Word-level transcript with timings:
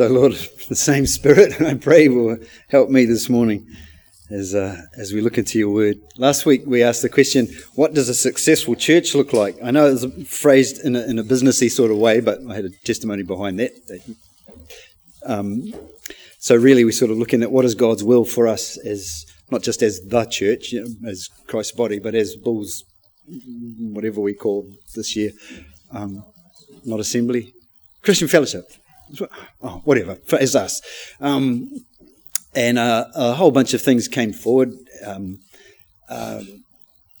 So, 0.00 0.08
Lord, 0.08 0.32
the 0.70 0.76
same 0.76 1.04
Spirit, 1.04 1.60
I 1.60 1.74
pray, 1.74 2.08
will 2.08 2.38
help 2.70 2.88
me 2.88 3.04
this 3.04 3.28
morning 3.28 3.66
as, 4.30 4.54
uh, 4.54 4.80
as 4.96 5.12
we 5.12 5.20
look 5.20 5.36
into 5.36 5.58
your 5.58 5.68
word. 5.68 5.98
Last 6.16 6.46
week 6.46 6.62
we 6.64 6.82
asked 6.82 7.02
the 7.02 7.10
question, 7.10 7.48
what 7.74 7.92
does 7.92 8.08
a 8.08 8.14
successful 8.14 8.74
church 8.76 9.14
look 9.14 9.34
like? 9.34 9.62
I 9.62 9.70
know 9.70 9.88
it 9.88 9.92
was 9.92 10.06
phrased 10.26 10.82
in 10.86 10.96
a, 10.96 11.02
in 11.02 11.18
a 11.18 11.22
businessy 11.22 11.70
sort 11.70 11.90
of 11.90 11.98
way, 11.98 12.20
but 12.20 12.38
I 12.48 12.54
had 12.54 12.64
a 12.64 12.70
testimony 12.70 13.24
behind 13.24 13.58
that. 13.58 13.72
Um, 15.26 15.70
so 16.38 16.56
really 16.56 16.86
we're 16.86 16.92
sort 16.92 17.10
of 17.10 17.18
looking 17.18 17.42
at 17.42 17.52
what 17.52 17.66
is 17.66 17.74
God's 17.74 18.02
will 18.02 18.24
for 18.24 18.48
us 18.48 18.78
as, 18.78 19.26
not 19.50 19.62
just 19.62 19.82
as 19.82 20.00
the 20.00 20.24
church, 20.24 20.72
you 20.72 20.80
know, 20.80 21.10
as 21.10 21.28
Christ's 21.46 21.72
body, 21.72 21.98
but 21.98 22.14
as 22.14 22.36
Bulls, 22.36 22.84
whatever 23.78 24.22
we 24.22 24.32
call 24.32 24.66
this 24.96 25.14
year, 25.14 25.32
um, 25.92 26.24
not 26.86 27.00
assembly, 27.00 27.52
Christian 28.00 28.28
fellowship 28.28 28.64
oh, 29.62 29.82
whatever, 29.84 30.18
as 30.38 30.54
us. 30.56 30.80
Um, 31.20 31.70
and 32.54 32.78
uh, 32.78 33.06
a 33.14 33.34
whole 33.34 33.50
bunch 33.50 33.74
of 33.74 33.82
things 33.82 34.08
came 34.08 34.32
forward. 34.32 34.72
Um, 35.06 35.38
uh, 36.08 36.42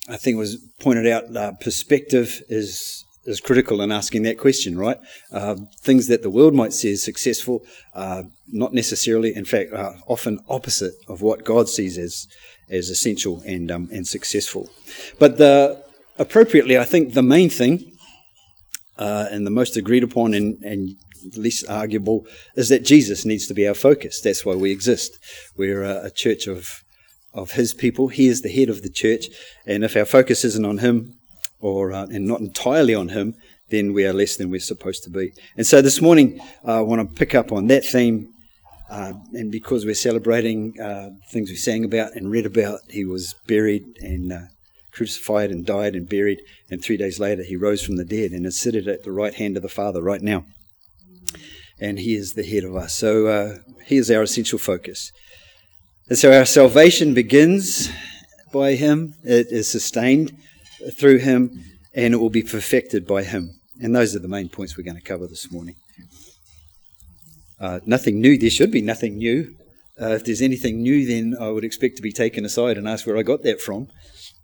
I 0.08 0.16
think 0.16 0.34
it 0.34 0.38
was 0.38 0.56
pointed 0.80 1.06
out 1.06 1.36
uh, 1.36 1.52
perspective 1.60 2.42
is 2.48 3.04
is 3.26 3.38
critical 3.38 3.82
in 3.82 3.92
asking 3.92 4.22
that 4.22 4.38
question, 4.38 4.78
right? 4.78 4.96
Uh, 5.30 5.54
things 5.82 6.06
that 6.08 6.22
the 6.22 6.30
world 6.30 6.54
might 6.54 6.72
see 6.72 6.90
as 6.92 7.02
successful, 7.02 7.62
uh, 7.94 8.22
not 8.48 8.72
necessarily, 8.72 9.36
in 9.36 9.44
fact, 9.44 9.72
uh, 9.74 9.92
often 10.08 10.40
opposite 10.48 10.94
of 11.06 11.20
what 11.20 11.44
God 11.44 11.68
sees 11.68 11.98
as 11.98 12.26
as 12.70 12.88
essential 12.88 13.42
and 13.46 13.70
um, 13.70 13.88
and 13.92 14.06
successful. 14.06 14.68
But 15.18 15.38
the 15.38 15.84
appropriately, 16.18 16.76
I 16.78 16.84
think 16.84 17.14
the 17.14 17.22
main 17.22 17.50
thing 17.50 17.92
and 18.98 19.46
the 19.46 19.50
most 19.50 19.76
agreed 19.76 20.02
upon 20.02 20.34
and, 20.34 20.62
and 20.62 20.96
least 21.36 21.68
arguable 21.68 22.26
is 22.56 22.68
that 22.68 22.84
Jesus 22.84 23.24
needs 23.24 23.46
to 23.46 23.54
be 23.54 23.66
our 23.66 23.74
focus. 23.74 24.20
That's 24.20 24.44
why 24.44 24.54
we 24.54 24.70
exist. 24.70 25.18
We're 25.56 25.82
a, 25.82 26.06
a 26.06 26.10
church 26.10 26.46
of 26.46 26.82
of 27.32 27.52
His 27.52 27.74
people. 27.74 28.08
He 28.08 28.26
is 28.26 28.42
the 28.42 28.52
head 28.52 28.68
of 28.68 28.82
the 28.82 28.90
church, 28.90 29.26
and 29.66 29.84
if 29.84 29.96
our 29.96 30.04
focus 30.04 30.44
isn't 30.44 30.64
on 30.64 30.78
Him, 30.78 31.14
or 31.60 31.92
uh, 31.92 32.06
and 32.06 32.26
not 32.26 32.40
entirely 32.40 32.94
on 32.94 33.10
Him, 33.10 33.34
then 33.68 33.92
we 33.92 34.04
are 34.06 34.12
less 34.12 34.36
than 34.36 34.50
we're 34.50 34.60
supposed 34.60 35.04
to 35.04 35.10
be. 35.10 35.32
And 35.56 35.66
so 35.66 35.80
this 35.80 36.00
morning, 36.00 36.40
uh, 36.66 36.78
I 36.78 36.80
want 36.80 37.08
to 37.08 37.14
pick 37.14 37.34
up 37.34 37.52
on 37.52 37.68
that 37.68 37.84
theme. 37.84 38.32
Uh, 38.90 39.12
and 39.34 39.52
because 39.52 39.84
we're 39.84 39.94
celebrating 39.94 40.74
uh, 40.80 41.10
things 41.30 41.48
we 41.48 41.54
sang 41.54 41.84
about 41.84 42.12
and 42.16 42.28
read 42.28 42.44
about, 42.44 42.80
he 42.88 43.04
was 43.04 43.36
buried 43.46 43.84
and 44.00 44.32
uh, 44.32 44.40
crucified 44.90 45.52
and 45.52 45.64
died 45.64 45.94
and 45.94 46.08
buried, 46.08 46.40
and 46.70 46.82
three 46.82 46.96
days 46.96 47.20
later 47.20 47.44
he 47.44 47.54
rose 47.54 47.84
from 47.84 47.96
the 47.96 48.04
dead 48.04 48.32
and 48.32 48.44
is 48.44 48.58
seated 48.58 48.88
at 48.88 49.04
the 49.04 49.12
right 49.12 49.34
hand 49.34 49.56
of 49.56 49.62
the 49.62 49.68
Father 49.68 50.02
right 50.02 50.22
now 50.22 50.44
and 51.80 51.98
He 51.98 52.14
is 52.14 52.34
the 52.34 52.44
head 52.44 52.64
of 52.64 52.76
us. 52.76 52.94
So 52.94 53.26
uh, 53.26 53.58
He 53.86 53.96
is 53.96 54.10
our 54.10 54.22
essential 54.22 54.58
focus. 54.58 55.12
And 56.08 56.18
so 56.18 56.32
our 56.32 56.44
salvation 56.44 57.14
begins 57.14 57.90
by 58.52 58.74
Him, 58.74 59.14
it 59.22 59.48
is 59.50 59.68
sustained 59.68 60.36
through 60.98 61.18
Him, 61.18 61.64
and 61.94 62.14
it 62.14 62.16
will 62.18 62.30
be 62.30 62.42
perfected 62.42 63.06
by 63.06 63.22
Him. 63.22 63.60
And 63.80 63.94
those 63.94 64.14
are 64.14 64.18
the 64.18 64.28
main 64.28 64.48
points 64.48 64.76
we're 64.76 64.84
going 64.84 64.96
to 64.96 65.02
cover 65.02 65.26
this 65.26 65.50
morning. 65.50 65.76
Uh, 67.60 67.80
nothing 67.86 68.20
new. 68.20 68.38
There 68.38 68.50
should 68.50 68.70
be 68.70 68.82
nothing 68.82 69.18
new. 69.18 69.54
Uh, 70.00 70.14
if 70.14 70.24
there's 70.24 70.40
anything 70.40 70.82
new, 70.82 71.06
then 71.06 71.36
I 71.38 71.50
would 71.50 71.64
expect 71.64 71.96
to 71.96 72.02
be 72.02 72.12
taken 72.12 72.44
aside 72.44 72.78
and 72.78 72.88
asked 72.88 73.06
where 73.06 73.18
I 73.18 73.22
got 73.22 73.42
that 73.42 73.60
from. 73.60 73.88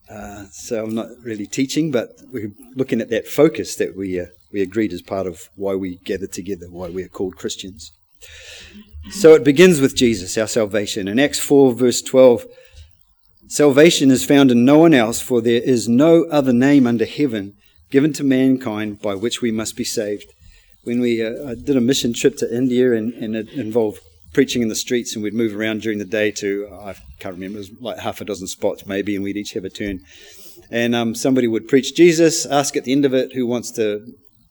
Uh, 0.08 0.44
so 0.52 0.84
I'm 0.84 0.94
not 0.94 1.08
really 1.22 1.46
teaching, 1.46 1.90
but 1.90 2.10
we're 2.30 2.52
looking 2.74 3.00
at 3.00 3.10
that 3.10 3.26
focus 3.26 3.74
that 3.76 3.96
we 3.96 4.20
uh, 4.20 4.26
we 4.52 4.62
agreed 4.62 4.92
as 4.92 5.02
part 5.02 5.26
of 5.26 5.48
why 5.56 5.74
we 5.74 5.96
gather 6.04 6.26
together, 6.26 6.66
why 6.70 6.88
we 6.88 7.02
are 7.02 7.08
called 7.08 7.36
Christians. 7.36 7.92
So 9.10 9.34
it 9.34 9.44
begins 9.44 9.80
with 9.80 9.94
Jesus, 9.94 10.36
our 10.36 10.48
salvation. 10.48 11.08
In 11.08 11.20
Acts 11.20 11.38
4, 11.38 11.72
verse 11.72 12.02
12, 12.02 12.44
salvation 13.48 14.10
is 14.10 14.24
found 14.24 14.50
in 14.50 14.64
no 14.64 14.78
one 14.78 14.94
else, 14.94 15.20
for 15.20 15.40
there 15.40 15.62
is 15.62 15.88
no 15.88 16.24
other 16.24 16.52
name 16.52 16.86
under 16.86 17.04
heaven 17.04 17.54
given 17.90 18.12
to 18.14 18.24
mankind 18.24 19.00
by 19.00 19.14
which 19.14 19.40
we 19.40 19.52
must 19.52 19.76
be 19.76 19.84
saved. 19.84 20.32
When 20.82 21.00
we 21.00 21.24
uh, 21.24 21.54
did 21.54 21.76
a 21.76 21.80
mission 21.80 22.12
trip 22.12 22.36
to 22.38 22.56
India 22.56 22.92
and, 22.94 23.12
and 23.14 23.36
it 23.36 23.48
involved 23.50 24.00
preaching 24.32 24.60
in 24.60 24.68
the 24.68 24.74
streets, 24.74 25.14
and 25.14 25.22
we'd 25.22 25.34
move 25.34 25.56
around 25.56 25.82
during 25.82 25.98
the 25.98 26.04
day 26.04 26.30
to, 26.30 26.68
I 26.72 26.94
can't 27.20 27.34
remember, 27.34 27.58
it 27.58 27.60
was 27.60 27.70
like 27.80 27.98
half 27.98 28.20
a 28.20 28.24
dozen 28.24 28.46
spots 28.46 28.86
maybe, 28.86 29.14
and 29.14 29.24
we'd 29.24 29.36
each 29.36 29.52
have 29.52 29.64
a 29.64 29.70
turn. 29.70 30.00
And 30.70 30.94
um, 30.94 31.14
somebody 31.14 31.46
would 31.46 31.68
preach 31.68 31.94
Jesus, 31.94 32.44
ask 32.44 32.76
at 32.76 32.84
the 32.84 32.92
end 32.92 33.04
of 33.04 33.14
it 33.14 33.32
who 33.34 33.46
wants 33.46 33.70
to 33.72 34.04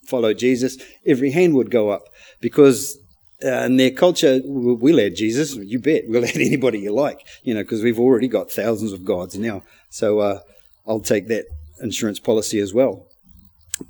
follow 0.08 0.34
Jesus, 0.34 0.78
every 1.06 1.32
hand 1.32 1.56
would 1.56 1.72
go 1.72 1.90
up 1.90 2.04
because 2.42 2.98
uh, 3.44 3.66
in 3.66 3.78
their 3.78 3.92
culture, 3.92 4.42
we'll 4.44 5.00
add 5.00 5.16
Jesus. 5.16 5.56
You 5.56 5.80
bet. 5.80 6.04
We'll 6.08 6.26
add 6.30 6.38
anybody 6.38 6.80
you 6.80 6.94
like, 6.94 7.26
you 7.44 7.54
know, 7.54 7.64
because 7.64 7.84
we've 7.84 8.00
already 8.00 8.28
got 8.28 8.52
thousands 8.52 8.92
of 8.92 9.04
gods 9.04 9.38
now. 9.38 9.64
So 9.90 10.20
uh, 10.20 10.40
I'll 10.88 11.02
take 11.02 11.28
that 11.28 11.46
insurance 11.82 12.20
policy 12.20 12.60
as 12.60 12.74
well. 12.74 13.08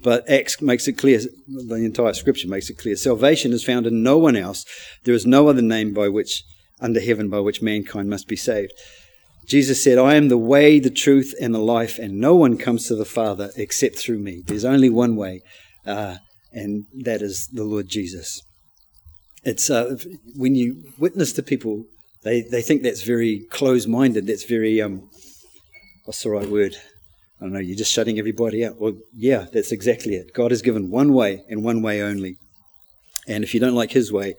But 0.01 0.27
Acts 0.27 0.61
makes 0.61 0.87
it 0.87 0.93
clear, 0.93 1.19
the 1.47 1.75
entire 1.75 2.13
scripture 2.13 2.47
makes 2.47 2.71
it 2.71 2.77
clear. 2.79 2.95
Salvation 2.95 3.53
is 3.53 3.63
found 3.63 3.85
in 3.85 4.01
no 4.01 4.17
one 4.17 4.35
else. 4.35 4.65
There 5.03 5.13
is 5.13 5.27
no 5.27 5.47
other 5.47 5.61
name 5.61 5.93
by 5.93 6.09
which, 6.09 6.43
under 6.81 6.99
heaven, 6.99 7.29
by 7.29 7.39
which 7.39 7.61
mankind 7.61 8.09
must 8.09 8.27
be 8.27 8.35
saved. 8.35 8.73
Jesus 9.45 9.83
said, 9.83 9.99
I 9.99 10.15
am 10.15 10.29
the 10.29 10.39
way, 10.39 10.79
the 10.79 10.89
truth, 10.89 11.35
and 11.39 11.53
the 11.53 11.59
life, 11.59 11.99
and 11.99 12.19
no 12.19 12.35
one 12.35 12.57
comes 12.57 12.87
to 12.87 12.95
the 12.95 13.05
Father 13.05 13.51
except 13.55 13.95
through 13.95 14.17
me. 14.17 14.41
There's 14.43 14.65
only 14.65 14.89
one 14.89 15.15
way 15.15 15.43
uh, 15.85 16.17
and 16.51 16.85
that 17.03 17.21
is 17.21 17.47
the 17.47 17.63
Lord 17.63 17.87
Jesus. 17.89 18.41
It's 19.43 19.69
uh, 19.69 19.97
when 20.35 20.55
you 20.55 20.91
witness 20.97 21.31
to 21.33 21.43
people, 21.43 21.85
they, 22.23 22.41
they 22.41 22.61
think 22.61 22.81
that's 22.81 23.03
very 23.03 23.45
close 23.51 23.85
minded. 23.85 24.25
That's 24.25 24.45
very, 24.45 24.81
um, 24.81 25.09
what's 26.05 26.23
the 26.23 26.31
right 26.31 26.49
word? 26.49 26.75
I 27.39 27.43
don't 27.43 27.53
know, 27.53 27.59
you're 27.59 27.77
just 27.77 27.91
shutting 27.91 28.17
everybody 28.17 28.65
out. 28.65 28.79
Well, 28.79 28.93
yeah, 29.13 29.45
that's 29.51 29.71
exactly 29.71 30.15
it. 30.15 30.33
God 30.33 30.51
has 30.51 30.61
given 30.61 30.89
one 30.89 31.13
way 31.13 31.43
and 31.49 31.63
one 31.63 31.81
way 31.81 32.01
only. 32.01 32.37
And 33.27 33.43
if 33.43 33.53
you 33.53 33.59
don't 33.59 33.75
like 33.75 33.91
his 33.91 34.11
way, 34.11 34.35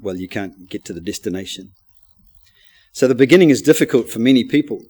well, 0.00 0.16
you 0.16 0.28
can't 0.28 0.68
get 0.68 0.84
to 0.86 0.92
the 0.92 1.00
destination. 1.00 1.70
So 2.92 3.06
the 3.06 3.14
beginning 3.14 3.50
is 3.50 3.60
difficult 3.60 4.08
for 4.08 4.20
many 4.20 4.44
people, 4.44 4.80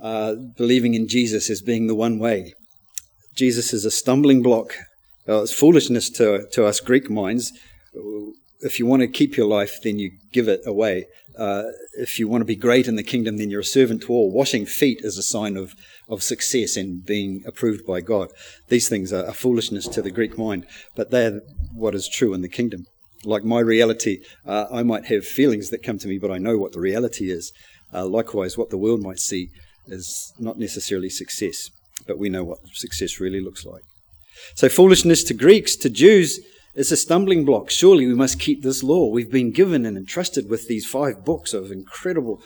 uh, 0.00 0.34
believing 0.56 0.94
in 0.94 1.08
Jesus 1.08 1.50
as 1.50 1.60
being 1.60 1.86
the 1.86 1.94
one 1.94 2.18
way. 2.18 2.54
Jesus 3.36 3.72
is 3.72 3.84
a 3.84 3.90
stumbling 3.90 4.42
block 4.42 4.74
uh, 5.28 5.42
it's 5.42 5.52
foolishness 5.52 6.10
to, 6.10 6.46
to 6.52 6.66
us 6.66 6.80
Greek 6.80 7.10
minds. 7.10 7.52
If 8.60 8.78
you 8.78 8.86
want 8.86 9.02
to 9.02 9.08
keep 9.08 9.36
your 9.36 9.46
life, 9.46 9.80
then 9.82 9.98
you 9.98 10.12
give 10.32 10.48
it 10.48 10.60
away. 10.66 11.06
Uh, 11.38 11.64
if 11.94 12.18
you 12.18 12.28
want 12.28 12.42
to 12.42 12.46
be 12.46 12.56
great 12.56 12.86
in 12.86 12.96
the 12.96 13.02
kingdom, 13.02 13.36
then 13.36 13.50
you're 13.50 13.60
a 13.60 13.64
servant 13.64 14.02
to 14.02 14.12
all. 14.12 14.30
Washing 14.30 14.66
feet 14.66 15.00
is 15.02 15.16
a 15.16 15.22
sign 15.22 15.56
of, 15.56 15.74
of 16.08 16.22
success 16.22 16.76
and 16.76 17.04
being 17.04 17.42
approved 17.46 17.86
by 17.86 18.00
God. 18.00 18.30
These 18.68 18.88
things 18.88 19.12
are, 19.12 19.32
foolishness 19.32 19.88
to 19.88 20.02
the 20.02 20.10
Greek 20.10 20.36
mind, 20.36 20.66
but 20.94 21.10
they're 21.10 21.40
what 21.74 21.94
is 21.94 22.08
true 22.08 22.34
in 22.34 22.42
the 22.42 22.48
kingdom. 22.48 22.86
Like 23.24 23.44
my 23.44 23.60
reality, 23.60 24.18
uh, 24.44 24.66
I 24.70 24.82
might 24.82 25.06
have 25.06 25.24
feelings 25.24 25.70
that 25.70 25.82
come 25.82 25.98
to 25.98 26.08
me, 26.08 26.18
but 26.18 26.30
I 26.30 26.38
know 26.38 26.58
what 26.58 26.72
the 26.72 26.80
reality 26.80 27.30
is. 27.30 27.52
Uh, 27.94 28.06
likewise, 28.06 28.58
what 28.58 28.70
the 28.70 28.78
world 28.78 29.00
might 29.00 29.20
see 29.20 29.48
is 29.86 30.32
not 30.38 30.58
necessarily 30.58 31.08
success, 31.08 31.70
but 32.06 32.18
we 32.18 32.28
know 32.28 32.44
what 32.44 32.58
success 32.72 33.20
really 33.20 33.40
looks 33.40 33.64
like. 33.64 33.82
So, 34.54 34.68
foolishness 34.68 35.24
to 35.24 35.34
Greeks, 35.34 35.76
to 35.76 35.90
Jews, 35.90 36.40
is 36.74 36.92
a 36.92 36.96
stumbling 36.96 37.44
block. 37.44 37.70
Surely 37.70 38.06
we 38.06 38.14
must 38.14 38.40
keep 38.40 38.62
this 38.62 38.82
law. 38.82 39.08
We've 39.08 39.30
been 39.30 39.52
given 39.52 39.84
and 39.84 39.96
entrusted 39.96 40.48
with 40.48 40.68
these 40.68 40.86
five 40.86 41.24
books 41.24 41.52
of 41.52 41.70
incredible 41.70 42.42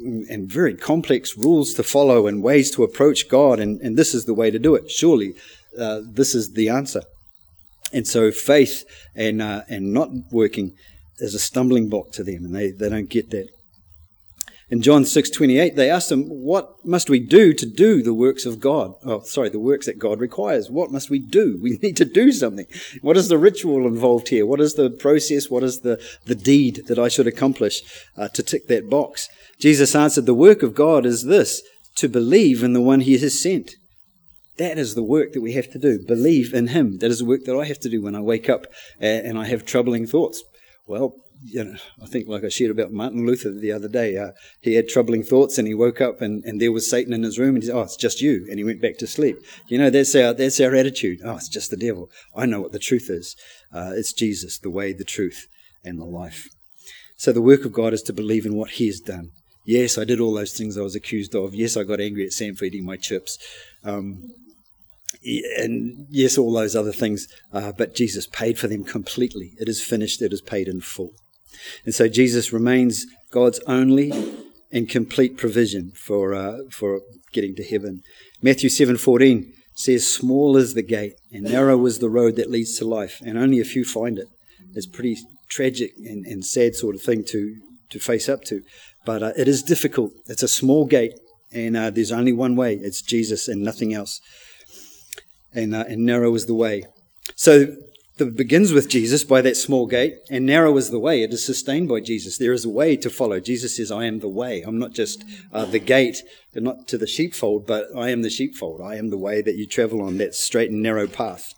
and 0.00 0.48
very 0.48 0.74
complex 0.74 1.36
rules 1.36 1.74
to 1.74 1.82
follow 1.82 2.26
and 2.26 2.42
ways 2.42 2.70
to 2.72 2.84
approach 2.84 3.28
God, 3.28 3.58
and, 3.58 3.80
and 3.80 3.96
this 3.96 4.14
is 4.14 4.24
the 4.24 4.34
way 4.34 4.50
to 4.50 4.58
do 4.58 4.74
it. 4.74 4.90
Surely 4.90 5.34
uh, 5.78 6.00
this 6.04 6.34
is 6.34 6.52
the 6.52 6.68
answer. 6.68 7.02
And 7.92 8.06
so 8.06 8.30
faith 8.30 8.84
and, 9.14 9.42
uh, 9.42 9.62
and 9.68 9.92
not 9.92 10.10
working 10.30 10.76
is 11.18 11.34
a 11.34 11.38
stumbling 11.38 11.88
block 11.88 12.12
to 12.12 12.22
them, 12.22 12.44
and 12.44 12.54
they, 12.54 12.70
they 12.70 12.88
don't 12.88 13.08
get 13.08 13.30
that. 13.30 13.48
In 14.70 14.82
John 14.82 15.04
6:28, 15.04 15.76
they 15.76 15.88
asked 15.88 16.12
him, 16.12 16.24
"What 16.28 16.84
must 16.84 17.08
we 17.08 17.20
do 17.20 17.54
to 17.54 17.64
do 17.64 18.02
the 18.02 18.12
works 18.12 18.44
of 18.44 18.60
God? 18.60 18.92
Oh, 19.02 19.22
sorry, 19.22 19.48
the 19.48 19.58
works 19.58 19.86
that 19.86 19.98
God 19.98 20.20
requires. 20.20 20.70
What 20.70 20.92
must 20.92 21.08
we 21.08 21.18
do? 21.18 21.58
We 21.60 21.78
need 21.82 21.96
to 21.96 22.04
do 22.04 22.32
something. 22.32 22.66
What 23.00 23.16
is 23.16 23.28
the 23.28 23.38
ritual 23.38 23.86
involved 23.86 24.28
here? 24.28 24.44
What 24.44 24.60
is 24.60 24.74
the 24.74 24.90
process? 24.90 25.48
What 25.48 25.62
is 25.62 25.80
the, 25.80 25.98
the 26.26 26.34
deed 26.34 26.82
that 26.88 26.98
I 26.98 27.08
should 27.08 27.26
accomplish 27.26 27.80
uh, 28.16 28.28
to 28.28 28.42
tick 28.42 28.68
that 28.68 28.90
box?" 28.90 29.28
Jesus 29.58 29.94
answered, 29.94 30.26
"The 30.26 30.34
work 30.34 30.62
of 30.62 30.74
God 30.74 31.06
is 31.06 31.24
this: 31.24 31.62
to 31.96 32.08
believe 32.08 32.62
in 32.62 32.74
the 32.74 32.82
one 32.82 33.00
He 33.00 33.16
has 33.16 33.40
sent." 33.40 33.74
That 34.58 34.76
is 34.76 34.94
the 34.94 35.04
work 35.04 35.32
that 35.32 35.40
we 35.40 35.52
have 35.52 35.70
to 35.70 35.78
do. 35.78 36.00
Believe 36.06 36.52
in 36.52 36.68
Him. 36.68 36.98
That 36.98 37.10
is 37.10 37.20
the 37.20 37.24
work 37.24 37.44
that 37.44 37.56
I 37.56 37.64
have 37.64 37.78
to 37.80 37.88
do 37.88 38.02
when 38.02 38.14
I 38.14 38.20
wake 38.20 38.50
up 38.50 38.66
and 39.00 39.38
I 39.38 39.46
have 39.46 39.64
troubling 39.64 40.06
thoughts. 40.06 40.42
Well, 40.86 41.14
you 41.44 41.64
know, 41.64 41.76
I 42.02 42.06
think 42.06 42.28
like 42.28 42.44
I 42.44 42.48
shared 42.48 42.70
about 42.70 42.92
Martin 42.92 43.26
Luther 43.26 43.50
the 43.50 43.72
other 43.72 43.88
day, 43.88 44.16
uh, 44.16 44.32
he 44.60 44.74
had 44.74 44.88
troubling 44.88 45.22
thoughts 45.22 45.58
and 45.58 45.68
he 45.68 45.74
woke 45.74 46.00
up 46.00 46.20
and, 46.20 46.44
and 46.44 46.60
there 46.60 46.72
was 46.72 46.88
Satan 46.88 47.12
in 47.12 47.22
his 47.22 47.38
room 47.38 47.54
and 47.54 47.62
he 47.62 47.68
said, 47.68 47.76
oh, 47.76 47.82
it's 47.82 47.96
just 47.96 48.20
you. 48.20 48.46
And 48.48 48.58
he 48.58 48.64
went 48.64 48.82
back 48.82 48.98
to 48.98 49.06
sleep. 49.06 49.36
You 49.68 49.78
know, 49.78 49.90
that's 49.90 50.14
our, 50.14 50.34
that's 50.34 50.60
our 50.60 50.74
attitude. 50.74 51.20
Oh, 51.24 51.36
it's 51.36 51.48
just 51.48 51.70
the 51.70 51.76
devil. 51.76 52.10
I 52.36 52.46
know 52.46 52.60
what 52.60 52.72
the 52.72 52.78
truth 52.78 53.08
is. 53.08 53.36
Uh, 53.72 53.92
it's 53.94 54.12
Jesus, 54.12 54.58
the 54.58 54.70
way, 54.70 54.92
the 54.92 55.04
truth, 55.04 55.46
and 55.84 55.98
the 55.98 56.04
life. 56.04 56.48
So 57.16 57.32
the 57.32 57.42
work 57.42 57.64
of 57.64 57.72
God 57.72 57.92
is 57.92 58.02
to 58.02 58.12
believe 58.12 58.46
in 58.46 58.54
what 58.54 58.70
He 58.70 58.86
has 58.86 59.00
done. 59.00 59.30
Yes, 59.64 59.98
I 59.98 60.04
did 60.04 60.20
all 60.20 60.32
those 60.32 60.56
things 60.56 60.78
I 60.78 60.82
was 60.82 60.94
accused 60.94 61.34
of. 61.34 61.54
Yes, 61.54 61.76
I 61.76 61.82
got 61.82 62.00
angry 62.00 62.24
at 62.24 62.32
Sam 62.32 62.54
for 62.54 62.64
eating 62.64 62.86
my 62.86 62.96
chips. 62.96 63.38
Um, 63.84 64.22
and 65.58 66.06
yes, 66.10 66.38
all 66.38 66.52
those 66.52 66.76
other 66.76 66.92
things. 66.92 67.28
Uh, 67.52 67.72
but 67.76 67.94
Jesus 67.94 68.26
paid 68.26 68.58
for 68.58 68.66
them 68.68 68.84
completely. 68.84 69.52
It 69.58 69.68
is 69.68 69.82
finished. 69.82 70.22
It 70.22 70.32
is 70.32 70.40
paid 70.40 70.68
in 70.68 70.80
full. 70.80 71.12
And 71.84 71.94
so 71.94 72.08
Jesus 72.08 72.52
remains 72.52 73.06
God's 73.30 73.60
only 73.66 74.12
and 74.70 74.88
complete 74.88 75.36
provision 75.36 75.92
for 75.94 76.34
uh, 76.34 76.58
for 76.70 77.00
getting 77.32 77.54
to 77.56 77.64
heaven. 77.64 78.02
Matthew 78.42 78.68
seven 78.68 78.96
fourteen 78.96 79.52
says, 79.74 80.10
"Small 80.10 80.56
is 80.56 80.74
the 80.74 80.82
gate, 80.82 81.14
and 81.32 81.44
narrow 81.44 81.86
is 81.86 81.98
the 81.98 82.10
road 82.10 82.36
that 82.36 82.50
leads 82.50 82.76
to 82.78 82.84
life, 82.84 83.20
and 83.24 83.38
only 83.38 83.60
a 83.60 83.64
few 83.64 83.84
find 83.84 84.18
it." 84.18 84.28
It's 84.74 84.86
pretty 84.86 85.16
tragic 85.48 85.92
and, 85.96 86.26
and 86.26 86.44
sad 86.44 86.74
sort 86.74 86.94
of 86.94 87.02
thing 87.02 87.24
to 87.24 87.56
to 87.90 87.98
face 87.98 88.28
up 88.28 88.44
to, 88.44 88.62
but 89.06 89.22
uh, 89.22 89.32
it 89.36 89.48
is 89.48 89.62
difficult. 89.62 90.12
It's 90.26 90.42
a 90.42 90.48
small 90.48 90.84
gate, 90.84 91.14
and 91.52 91.76
uh, 91.76 91.90
there's 91.90 92.12
only 92.12 92.32
one 92.32 92.54
way. 92.54 92.74
It's 92.74 93.00
Jesus 93.00 93.48
and 93.48 93.62
nothing 93.62 93.94
else. 93.94 94.20
And 95.54 95.74
uh, 95.74 95.84
and 95.88 96.04
narrow 96.04 96.34
is 96.34 96.44
the 96.44 96.54
way. 96.54 96.84
So 97.34 97.74
that 98.18 98.36
begins 98.36 98.72
with 98.72 98.88
Jesus 98.88 99.24
by 99.24 99.40
that 99.42 99.56
small 99.56 99.86
gate, 99.86 100.16
and 100.30 100.44
narrow 100.44 100.76
is 100.76 100.90
the 100.90 100.98
way. 100.98 101.22
It 101.22 101.32
is 101.32 101.44
sustained 101.44 101.88
by 101.88 102.00
Jesus. 102.00 102.38
There 102.38 102.52
is 102.52 102.64
a 102.64 102.68
way 102.70 102.96
to 102.96 103.10
follow. 103.10 103.40
Jesus 103.40 103.76
says, 103.76 103.90
I 103.90 104.04
am 104.04 104.20
the 104.20 104.28
way. 104.28 104.62
I'm 104.62 104.78
not 104.78 104.92
just 104.92 105.24
uh, 105.52 105.64
the 105.64 105.78
gate, 105.78 106.22
not 106.54 106.86
to 106.88 106.98
the 106.98 107.06
sheepfold, 107.06 107.66
but 107.66 107.86
I 107.96 108.10
am 108.10 108.22
the 108.22 108.30
sheepfold. 108.30 108.80
I 108.80 108.96
am 108.96 109.10
the 109.10 109.18
way 109.18 109.42
that 109.42 109.56
you 109.56 109.66
travel 109.66 110.02
on, 110.02 110.18
that 110.18 110.34
straight 110.34 110.70
and 110.70 110.82
narrow 110.82 111.06
path. 111.06 111.54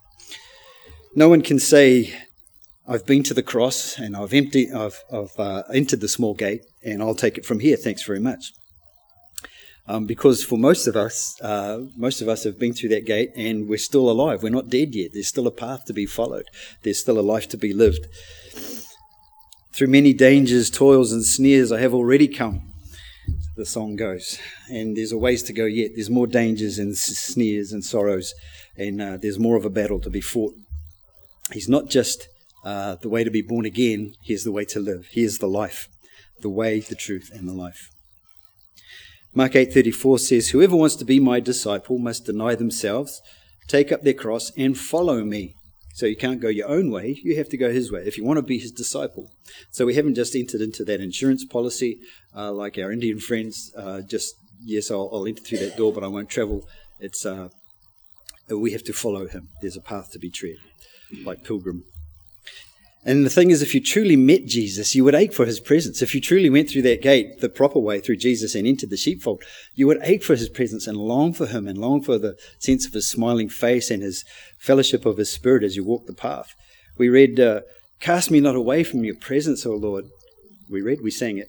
No 1.14 1.28
one 1.28 1.42
can 1.42 1.58
say, 1.58 2.14
I've 2.86 3.06
been 3.06 3.22
to 3.24 3.34
the 3.34 3.42
cross 3.42 3.98
and 3.98 4.16
I've, 4.16 4.32
emptied, 4.32 4.72
I've, 4.72 5.02
I've 5.12 5.38
uh, 5.38 5.62
entered 5.72 6.00
the 6.00 6.08
small 6.08 6.34
gate, 6.34 6.62
and 6.82 7.02
I'll 7.02 7.14
take 7.14 7.38
it 7.38 7.46
from 7.46 7.60
here. 7.60 7.76
Thanks 7.76 8.02
very 8.02 8.20
much. 8.20 8.52
Um, 9.90 10.06
because 10.06 10.44
for 10.44 10.56
most 10.56 10.86
of 10.86 10.94
us, 10.94 11.40
uh, 11.40 11.80
most 11.96 12.22
of 12.22 12.28
us 12.28 12.44
have 12.44 12.60
been 12.60 12.72
through 12.72 12.90
that 12.90 13.06
gate 13.06 13.32
and 13.34 13.68
we're 13.68 13.76
still 13.76 14.08
alive. 14.08 14.40
We're 14.40 14.50
not 14.50 14.68
dead 14.68 14.94
yet. 14.94 15.10
There's 15.12 15.26
still 15.26 15.48
a 15.48 15.50
path 15.50 15.84
to 15.86 15.92
be 15.92 16.06
followed. 16.06 16.46
There's 16.84 17.00
still 17.00 17.18
a 17.18 17.26
life 17.34 17.48
to 17.48 17.56
be 17.56 17.72
lived. 17.72 18.06
Through 19.74 19.88
many 19.88 20.12
dangers, 20.12 20.70
toils, 20.70 21.10
and 21.10 21.24
snares, 21.24 21.72
I 21.72 21.80
have 21.80 21.92
already 21.92 22.28
come. 22.28 22.72
The 23.56 23.66
song 23.66 23.96
goes, 23.96 24.38
and 24.70 24.96
there's 24.96 25.10
a 25.10 25.18
ways 25.18 25.42
to 25.44 25.52
go 25.52 25.64
yet. 25.64 25.90
There's 25.96 26.08
more 26.08 26.28
dangers 26.28 26.78
and 26.78 26.96
snares 26.96 27.72
and 27.72 27.84
sorrows, 27.84 28.32
and 28.76 29.02
uh, 29.02 29.16
there's 29.16 29.40
more 29.40 29.56
of 29.56 29.64
a 29.64 29.70
battle 29.70 29.98
to 30.00 30.10
be 30.10 30.20
fought. 30.20 30.54
He's 31.52 31.68
not 31.68 31.88
just 31.88 32.28
uh, 32.64 32.94
the 32.94 33.08
way 33.08 33.24
to 33.24 33.30
be 33.30 33.42
born 33.42 33.64
again. 33.64 34.14
Here's 34.22 34.44
the 34.44 34.52
way 34.52 34.64
to 34.66 34.78
live. 34.78 35.08
Here's 35.10 35.38
the 35.38 35.48
life, 35.48 35.88
the 36.42 36.48
way, 36.48 36.78
the 36.78 36.94
truth, 36.94 37.30
and 37.34 37.48
the 37.48 37.54
life. 37.54 37.90
Mark 39.32 39.54
8:34 39.54 40.18
says, 40.18 40.48
"Whoever 40.48 40.76
wants 40.76 40.96
to 40.96 41.04
be 41.04 41.20
my 41.20 41.40
disciple 41.40 41.98
must 41.98 42.26
deny 42.26 42.54
themselves, 42.54 43.22
take 43.68 43.92
up 43.92 44.02
their 44.02 44.14
cross 44.14 44.50
and 44.56 44.76
follow 44.76 45.24
me." 45.24 45.54
So 45.94 46.06
you 46.06 46.16
can't 46.16 46.40
go 46.40 46.48
your 46.48 46.68
own 46.68 46.90
way, 46.90 47.20
you 47.22 47.36
have 47.36 47.48
to 47.50 47.56
go 47.56 47.70
his 47.70 47.92
way 47.92 48.02
if 48.06 48.16
you 48.16 48.24
want 48.24 48.38
to 48.38 48.42
be 48.42 48.58
his 48.58 48.72
disciple. 48.72 49.30
So 49.70 49.84
we 49.86 49.94
haven't 49.94 50.14
just 50.14 50.34
entered 50.34 50.60
into 50.60 50.84
that 50.84 51.00
insurance 51.00 51.44
policy 51.44 51.98
uh, 52.34 52.52
like 52.52 52.78
our 52.78 52.92
Indian 52.92 53.18
friends, 53.18 53.72
uh, 53.76 54.00
just, 54.02 54.34
yes, 54.64 54.90
I'll, 54.90 55.10
I'll, 55.12 55.26
enter 55.26 55.42
through 55.42 55.58
that 55.58 55.76
door, 55.76 55.92
but 55.92 56.04
I 56.04 56.06
won't 56.06 56.30
travel. 56.30 56.66
It's, 57.00 57.26
uh, 57.26 57.48
we 58.48 58.72
have 58.72 58.84
to 58.84 58.92
follow 58.92 59.26
him. 59.26 59.48
There's 59.60 59.76
a 59.76 59.80
path 59.80 60.10
to 60.12 60.18
be 60.18 60.30
tread, 60.30 60.56
like 61.24 61.44
pilgrim 61.44 61.84
and 63.02 63.24
the 63.24 63.30
thing 63.30 63.50
is, 63.50 63.62
if 63.62 63.74
you 63.74 63.80
truly 63.80 64.16
met 64.16 64.44
Jesus, 64.44 64.94
you 64.94 65.04
would 65.04 65.14
ache 65.14 65.32
for 65.32 65.46
his 65.46 65.58
presence. 65.58 66.02
If 66.02 66.14
you 66.14 66.20
truly 66.20 66.50
went 66.50 66.68
through 66.68 66.82
that 66.82 67.00
gate 67.00 67.40
the 67.40 67.48
proper 67.48 67.78
way 67.78 67.98
through 67.98 68.16
Jesus 68.16 68.54
and 68.54 68.66
entered 68.66 68.90
the 68.90 68.96
sheepfold, 68.98 69.42
you 69.74 69.86
would 69.86 70.00
ache 70.02 70.22
for 70.22 70.36
his 70.36 70.50
presence 70.50 70.86
and 70.86 70.98
long 70.98 71.32
for 71.32 71.46
him 71.46 71.66
and 71.66 71.78
long 71.78 72.02
for 72.02 72.18
the 72.18 72.36
sense 72.58 72.86
of 72.86 72.92
his 72.92 73.08
smiling 73.08 73.48
face 73.48 73.90
and 73.90 74.02
his 74.02 74.22
fellowship 74.58 75.06
of 75.06 75.16
his 75.16 75.32
spirit 75.32 75.64
as 75.64 75.76
you 75.76 75.84
walk 75.84 76.06
the 76.06 76.12
path. 76.12 76.54
We 76.98 77.08
read, 77.08 77.40
uh, 77.40 77.62
Cast 78.00 78.30
me 78.30 78.40
not 78.40 78.54
away 78.54 78.84
from 78.84 79.04
your 79.04 79.16
presence, 79.16 79.64
O 79.64 79.72
Lord. 79.72 80.04
We 80.70 80.82
read, 80.82 81.00
we 81.02 81.10
sang 81.10 81.38
it. 81.38 81.48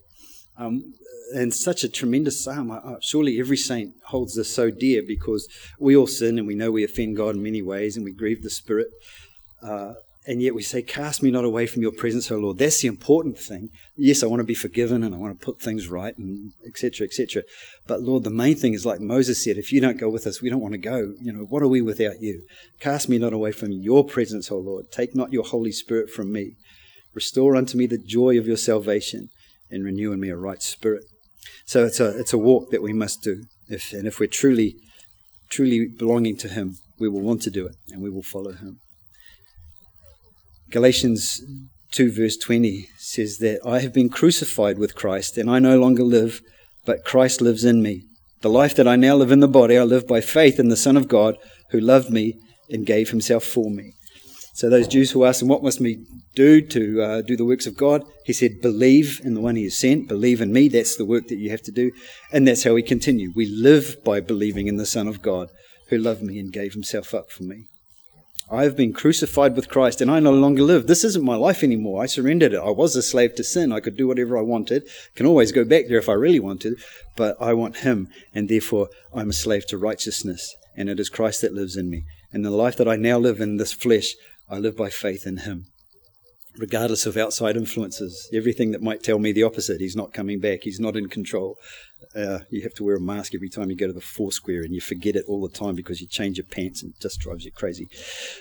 Um, 0.57 0.93
and 1.33 1.53
such 1.53 1.83
a 1.83 1.89
tremendous 1.89 2.43
psalm. 2.43 2.77
Surely 3.01 3.39
every 3.39 3.57
saint 3.57 3.93
holds 4.07 4.35
this 4.35 4.53
so 4.53 4.69
dear 4.69 5.01
because 5.05 5.47
we 5.79 5.95
all 5.95 6.07
sin 6.07 6.37
and 6.37 6.47
we 6.47 6.55
know 6.55 6.71
we 6.71 6.83
offend 6.83 7.17
God 7.17 7.35
in 7.35 7.43
many 7.43 7.61
ways 7.61 7.95
and 7.95 8.05
we 8.05 8.11
grieve 8.11 8.43
the 8.43 8.49
Spirit. 8.49 8.87
Uh, 9.63 9.93
and 10.27 10.41
yet 10.41 10.53
we 10.53 10.61
say, 10.61 10.81
Cast 10.83 11.23
me 11.23 11.31
not 11.31 11.45
away 11.45 11.65
from 11.65 11.81
your 11.81 11.91
presence, 11.91 12.31
O 12.31 12.37
Lord. 12.37 12.59
That's 12.59 12.81
the 12.81 12.87
important 12.87 13.39
thing. 13.39 13.69
Yes, 13.97 14.21
I 14.21 14.27
want 14.27 14.39
to 14.39 14.45
be 14.45 14.53
forgiven 14.53 15.03
and 15.03 15.15
I 15.15 15.17
want 15.17 15.39
to 15.39 15.45
put 15.45 15.59
things 15.59 15.87
right 15.87 16.15
and 16.17 16.51
etc. 16.65 17.05
etc. 17.07 17.43
But 17.87 18.01
Lord, 18.01 18.23
the 18.23 18.29
main 18.29 18.55
thing 18.55 18.73
is 18.73 18.85
like 18.85 18.99
Moses 18.99 19.43
said, 19.43 19.57
if 19.57 19.71
you 19.71 19.81
don't 19.81 19.99
go 19.99 20.09
with 20.09 20.27
us, 20.27 20.41
we 20.41 20.49
don't 20.49 20.61
want 20.61 20.73
to 20.73 20.77
go. 20.77 21.13
You 21.21 21.33
know, 21.33 21.45
what 21.45 21.63
are 21.63 21.67
we 21.67 21.81
without 21.81 22.21
you? 22.21 22.45
Cast 22.79 23.09
me 23.09 23.17
not 23.17 23.33
away 23.33 23.51
from 23.51 23.71
your 23.71 24.03
presence, 24.03 24.51
O 24.51 24.57
Lord. 24.57 24.91
Take 24.91 25.15
not 25.15 25.33
your 25.33 25.43
Holy 25.43 25.71
Spirit 25.71 26.11
from 26.11 26.31
me. 26.31 26.55
Restore 27.13 27.55
unto 27.55 27.77
me 27.77 27.87
the 27.87 27.97
joy 27.97 28.37
of 28.37 28.47
your 28.47 28.57
salvation 28.57 29.29
and 29.71 29.83
renew 29.83 30.11
in 30.11 30.19
me 30.19 30.29
a 30.29 30.37
right 30.37 30.61
spirit. 30.61 31.03
So 31.65 31.85
it's 31.85 31.99
a 31.99 32.17
it's 32.19 32.33
a 32.33 32.37
walk 32.37 32.69
that 32.69 32.83
we 32.83 32.93
must 32.93 33.23
do. 33.23 33.43
If 33.67 33.91
and 33.91 34.05
if 34.05 34.19
we're 34.19 34.27
truly 34.27 34.75
truly 35.49 35.87
belonging 35.87 36.37
to 36.37 36.47
him, 36.47 36.77
we 36.99 37.09
will 37.09 37.21
want 37.21 37.41
to 37.41 37.49
do 37.49 37.65
it 37.65 37.75
and 37.89 38.01
we 38.01 38.09
will 38.09 38.23
follow 38.23 38.51
him. 38.51 38.79
Galatians 40.71 41.41
2, 41.91 42.11
verse 42.13 42.37
20 42.37 42.87
says 42.97 43.39
that 43.39 43.59
I 43.65 43.79
have 43.79 43.93
been 43.93 44.09
crucified 44.09 44.77
with 44.77 44.95
Christ, 44.95 45.37
and 45.37 45.49
I 45.49 45.59
no 45.59 45.77
longer 45.77 46.03
live, 46.03 46.41
but 46.85 47.03
Christ 47.03 47.41
lives 47.41 47.65
in 47.65 47.81
me. 47.81 48.03
The 48.39 48.49
life 48.49 48.73
that 48.75 48.87
I 48.87 48.95
now 48.95 49.15
live 49.15 49.31
in 49.31 49.41
the 49.41 49.47
body, 49.47 49.77
I 49.77 49.83
live 49.83 50.07
by 50.07 50.21
faith 50.21 50.59
in 50.59 50.69
the 50.69 50.77
Son 50.77 50.95
of 50.95 51.09
God 51.09 51.35
who 51.71 51.79
loved 51.79 52.09
me 52.09 52.35
and 52.69 52.85
gave 52.85 53.09
himself 53.09 53.43
for 53.43 53.69
me. 53.69 53.91
So 54.53 54.69
those 54.69 54.87
Jews 54.87 55.11
who 55.11 55.25
asked 55.25 55.41
him, 55.41 55.49
What 55.49 55.63
must 55.63 55.81
we 55.81 56.05
do 56.35 56.61
to 56.61 57.01
uh, 57.01 57.21
do 57.21 57.35
the 57.35 57.45
works 57.45 57.67
of 57.67 57.75
God? 57.75 58.03
He 58.25 58.33
said, 58.33 58.61
Believe 58.61 59.19
in 59.23 59.33
the 59.33 59.41
one 59.41 59.57
he 59.57 59.63
has 59.63 59.77
sent, 59.77 60.07
believe 60.07 60.39
in 60.39 60.53
me. 60.53 60.69
That's 60.69 60.95
the 60.95 61.05
work 61.05 61.27
that 61.27 61.37
you 61.37 61.49
have 61.49 61.61
to 61.63 61.71
do. 61.71 61.91
And 62.31 62.47
that's 62.47 62.63
how 62.63 62.73
we 62.73 62.83
continue. 62.83 63.31
We 63.35 63.45
live 63.45 63.97
by 64.05 64.21
believing 64.21 64.67
in 64.67 64.77
the 64.77 64.85
Son 64.85 65.07
of 65.07 65.21
God 65.21 65.49
who 65.89 65.97
loved 65.97 66.21
me 66.21 66.39
and 66.39 66.53
gave 66.53 66.73
himself 66.73 67.13
up 67.13 67.29
for 67.29 67.43
me. 67.43 67.65
I 68.51 68.63
have 68.63 68.75
been 68.75 68.91
crucified 68.91 69.55
with 69.55 69.69
Christ 69.69 70.01
and 70.01 70.11
I 70.11 70.19
no 70.19 70.33
longer 70.33 70.61
live. 70.61 70.87
This 70.87 71.05
isn't 71.05 71.23
my 71.23 71.35
life 71.35 71.63
anymore. 71.63 72.03
I 72.03 72.05
surrendered 72.05 72.51
it. 72.51 72.59
I 72.59 72.69
was 72.69 72.97
a 72.97 73.01
slave 73.01 73.33
to 73.35 73.45
sin. 73.45 73.71
I 73.71 73.79
could 73.79 73.95
do 73.95 74.07
whatever 74.07 74.37
I 74.37 74.41
wanted. 74.41 74.89
Can 75.15 75.25
always 75.25 75.53
go 75.53 75.63
back 75.63 75.85
there 75.87 75.99
if 75.99 76.09
I 76.09 76.13
really 76.13 76.39
wanted, 76.41 76.73
but 77.15 77.37
I 77.39 77.53
want 77.53 77.77
him 77.77 78.09
and 78.33 78.49
therefore 78.49 78.89
I'm 79.13 79.29
a 79.29 79.33
slave 79.33 79.65
to 79.67 79.77
righteousness 79.77 80.53
and 80.75 80.89
it 80.89 80.99
is 80.99 81.09
Christ 81.09 81.41
that 81.41 81.53
lives 81.53 81.77
in 81.77 81.89
me. 81.89 82.03
And 82.33 82.43
the 82.43 82.51
life 82.51 82.75
that 82.75 82.89
I 82.89 82.97
now 82.97 83.17
live 83.17 83.39
in 83.39 83.55
this 83.55 83.71
flesh, 83.71 84.15
I 84.49 84.57
live 84.57 84.75
by 84.75 84.89
faith 84.89 85.25
in 85.25 85.37
him. 85.37 85.67
Regardless 86.57 87.05
of 87.05 87.15
outside 87.15 87.55
influences, 87.55 88.29
everything 88.33 88.71
that 88.71 88.81
might 88.81 89.01
tell 89.01 89.19
me 89.19 89.31
the 89.31 89.43
opposite, 89.43 89.79
he's 89.79 89.95
not 89.95 90.13
coming 90.13 90.41
back, 90.41 90.63
he's 90.63 90.79
not 90.79 90.97
in 90.97 91.07
control. 91.07 91.55
Uh, 92.15 92.39
you 92.49 92.61
have 92.61 92.73
to 92.73 92.83
wear 92.83 92.95
a 92.95 93.01
mask 93.01 93.33
every 93.33 93.49
time 93.49 93.69
you 93.69 93.75
go 93.75 93.87
to 93.87 93.93
the 93.93 94.01
Foursquare, 94.01 94.61
and 94.61 94.73
you 94.73 94.81
forget 94.81 95.15
it 95.15 95.25
all 95.27 95.41
the 95.41 95.53
time 95.53 95.75
because 95.75 96.01
you 96.01 96.07
change 96.07 96.37
your 96.37 96.45
pants 96.45 96.83
and 96.83 96.93
it 96.93 97.01
just 97.01 97.19
drives 97.19 97.45
you 97.45 97.51
crazy. 97.51 97.87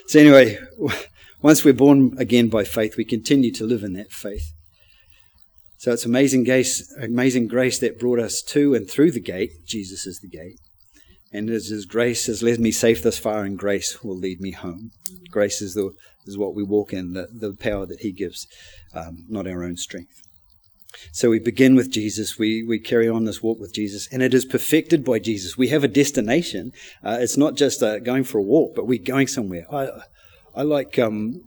So, 0.07 0.19
anyway, 0.19 0.57
once 1.41 1.63
we're 1.63 1.73
born 1.73 2.15
again 2.17 2.49
by 2.49 2.63
faith, 2.63 2.97
we 2.97 3.05
continue 3.05 3.51
to 3.53 3.65
live 3.65 3.83
in 3.83 3.93
that 3.93 4.11
faith. 4.11 4.51
So, 5.77 5.91
it's 5.91 6.05
amazing 6.05 6.43
grace, 6.43 6.93
amazing 7.01 7.47
grace 7.47 7.79
that 7.79 7.99
brought 7.99 8.19
us 8.19 8.41
to 8.43 8.75
and 8.75 8.89
through 8.89 9.11
the 9.11 9.21
gate. 9.21 9.51
Jesus 9.65 10.05
is 10.05 10.19
the 10.19 10.29
gate. 10.29 10.59
And 11.31 11.49
as 11.49 11.67
His 11.67 11.85
grace 11.85 12.27
has 12.27 12.43
led 12.43 12.59
me 12.59 12.71
safe 12.71 13.01
thus 13.01 13.17
far, 13.17 13.43
and 13.43 13.57
grace 13.57 14.03
will 14.03 14.17
lead 14.17 14.41
me 14.41 14.51
home. 14.51 14.91
Grace 15.29 15.61
is, 15.61 15.75
the, 15.75 15.91
is 16.25 16.37
what 16.37 16.55
we 16.55 16.63
walk 16.63 16.91
in, 16.91 17.13
the, 17.13 17.27
the 17.31 17.53
power 17.53 17.85
that 17.85 18.01
He 18.01 18.11
gives, 18.11 18.47
um, 18.93 19.25
not 19.29 19.47
our 19.47 19.63
own 19.63 19.77
strength. 19.77 20.21
So 21.11 21.29
we 21.29 21.39
begin 21.39 21.75
with 21.75 21.91
Jesus. 21.91 22.37
We, 22.37 22.63
we 22.63 22.79
carry 22.79 23.07
on 23.07 23.25
this 23.25 23.41
walk 23.41 23.59
with 23.59 23.73
Jesus, 23.73 24.07
and 24.11 24.21
it 24.21 24.33
is 24.33 24.45
perfected 24.45 25.03
by 25.03 25.19
Jesus. 25.19 25.57
We 25.57 25.69
have 25.69 25.83
a 25.83 25.87
destination. 25.87 26.71
Uh, 27.03 27.17
it's 27.19 27.37
not 27.37 27.55
just 27.55 27.81
uh, 27.81 27.99
going 27.99 28.23
for 28.23 28.37
a 28.37 28.43
walk, 28.43 28.75
but 28.75 28.87
we're 28.87 29.03
going 29.03 29.27
somewhere. 29.27 29.65
I, 29.71 29.89
I 30.55 30.63
like 30.63 30.99
um, 30.99 31.41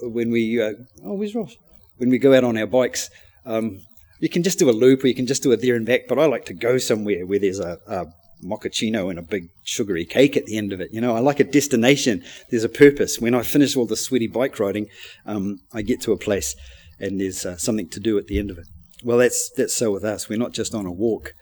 when 0.00 0.30
we, 0.30 0.60
uh, 0.60 0.72
oh, 1.04 1.14
where's 1.14 1.34
Ross? 1.34 1.56
When 1.98 2.10
we 2.10 2.18
go 2.18 2.34
out 2.34 2.44
on 2.44 2.56
our 2.56 2.66
bikes, 2.66 3.10
um, 3.44 3.80
you 4.20 4.28
can 4.28 4.42
just 4.42 4.58
do 4.58 4.70
a 4.70 4.72
loop 4.72 5.04
or 5.04 5.08
you 5.08 5.14
can 5.14 5.26
just 5.26 5.42
do 5.42 5.52
it 5.52 5.60
there 5.62 5.74
and 5.74 5.86
back, 5.86 6.02
but 6.08 6.18
I 6.18 6.26
like 6.26 6.46
to 6.46 6.54
go 6.54 6.78
somewhere 6.78 7.26
where 7.26 7.38
there's 7.38 7.60
a, 7.60 7.78
a 7.86 8.06
mochaccino 8.44 9.10
and 9.10 9.18
a 9.18 9.22
big 9.22 9.48
sugary 9.64 10.04
cake 10.04 10.36
at 10.36 10.46
the 10.46 10.56
end 10.56 10.72
of 10.72 10.80
it. 10.80 10.90
You 10.92 11.00
know, 11.00 11.14
I 11.14 11.20
like 11.20 11.40
a 11.40 11.44
destination. 11.44 12.24
There's 12.50 12.64
a 12.64 12.68
purpose. 12.68 13.18
When 13.18 13.34
I 13.34 13.42
finish 13.42 13.76
all 13.76 13.86
the 13.86 13.96
sweaty 13.96 14.26
bike 14.26 14.58
riding, 14.58 14.88
um, 15.26 15.60
I 15.72 15.82
get 15.82 16.00
to 16.02 16.12
a 16.12 16.16
place 16.16 16.54
and 16.98 17.20
there's 17.20 17.44
uh, 17.44 17.56
something 17.56 17.88
to 17.88 18.00
do 18.00 18.16
at 18.16 18.28
the 18.28 18.38
end 18.38 18.50
of 18.50 18.58
it. 18.58 18.66
Well, 19.04 19.18
that's, 19.18 19.50
that's 19.50 19.74
so 19.74 19.90
with 19.90 20.04
us. 20.04 20.28
We're 20.28 20.38
not 20.38 20.52
just 20.52 20.74
on 20.74 20.86
a 20.86 20.92
walk, 20.92 21.34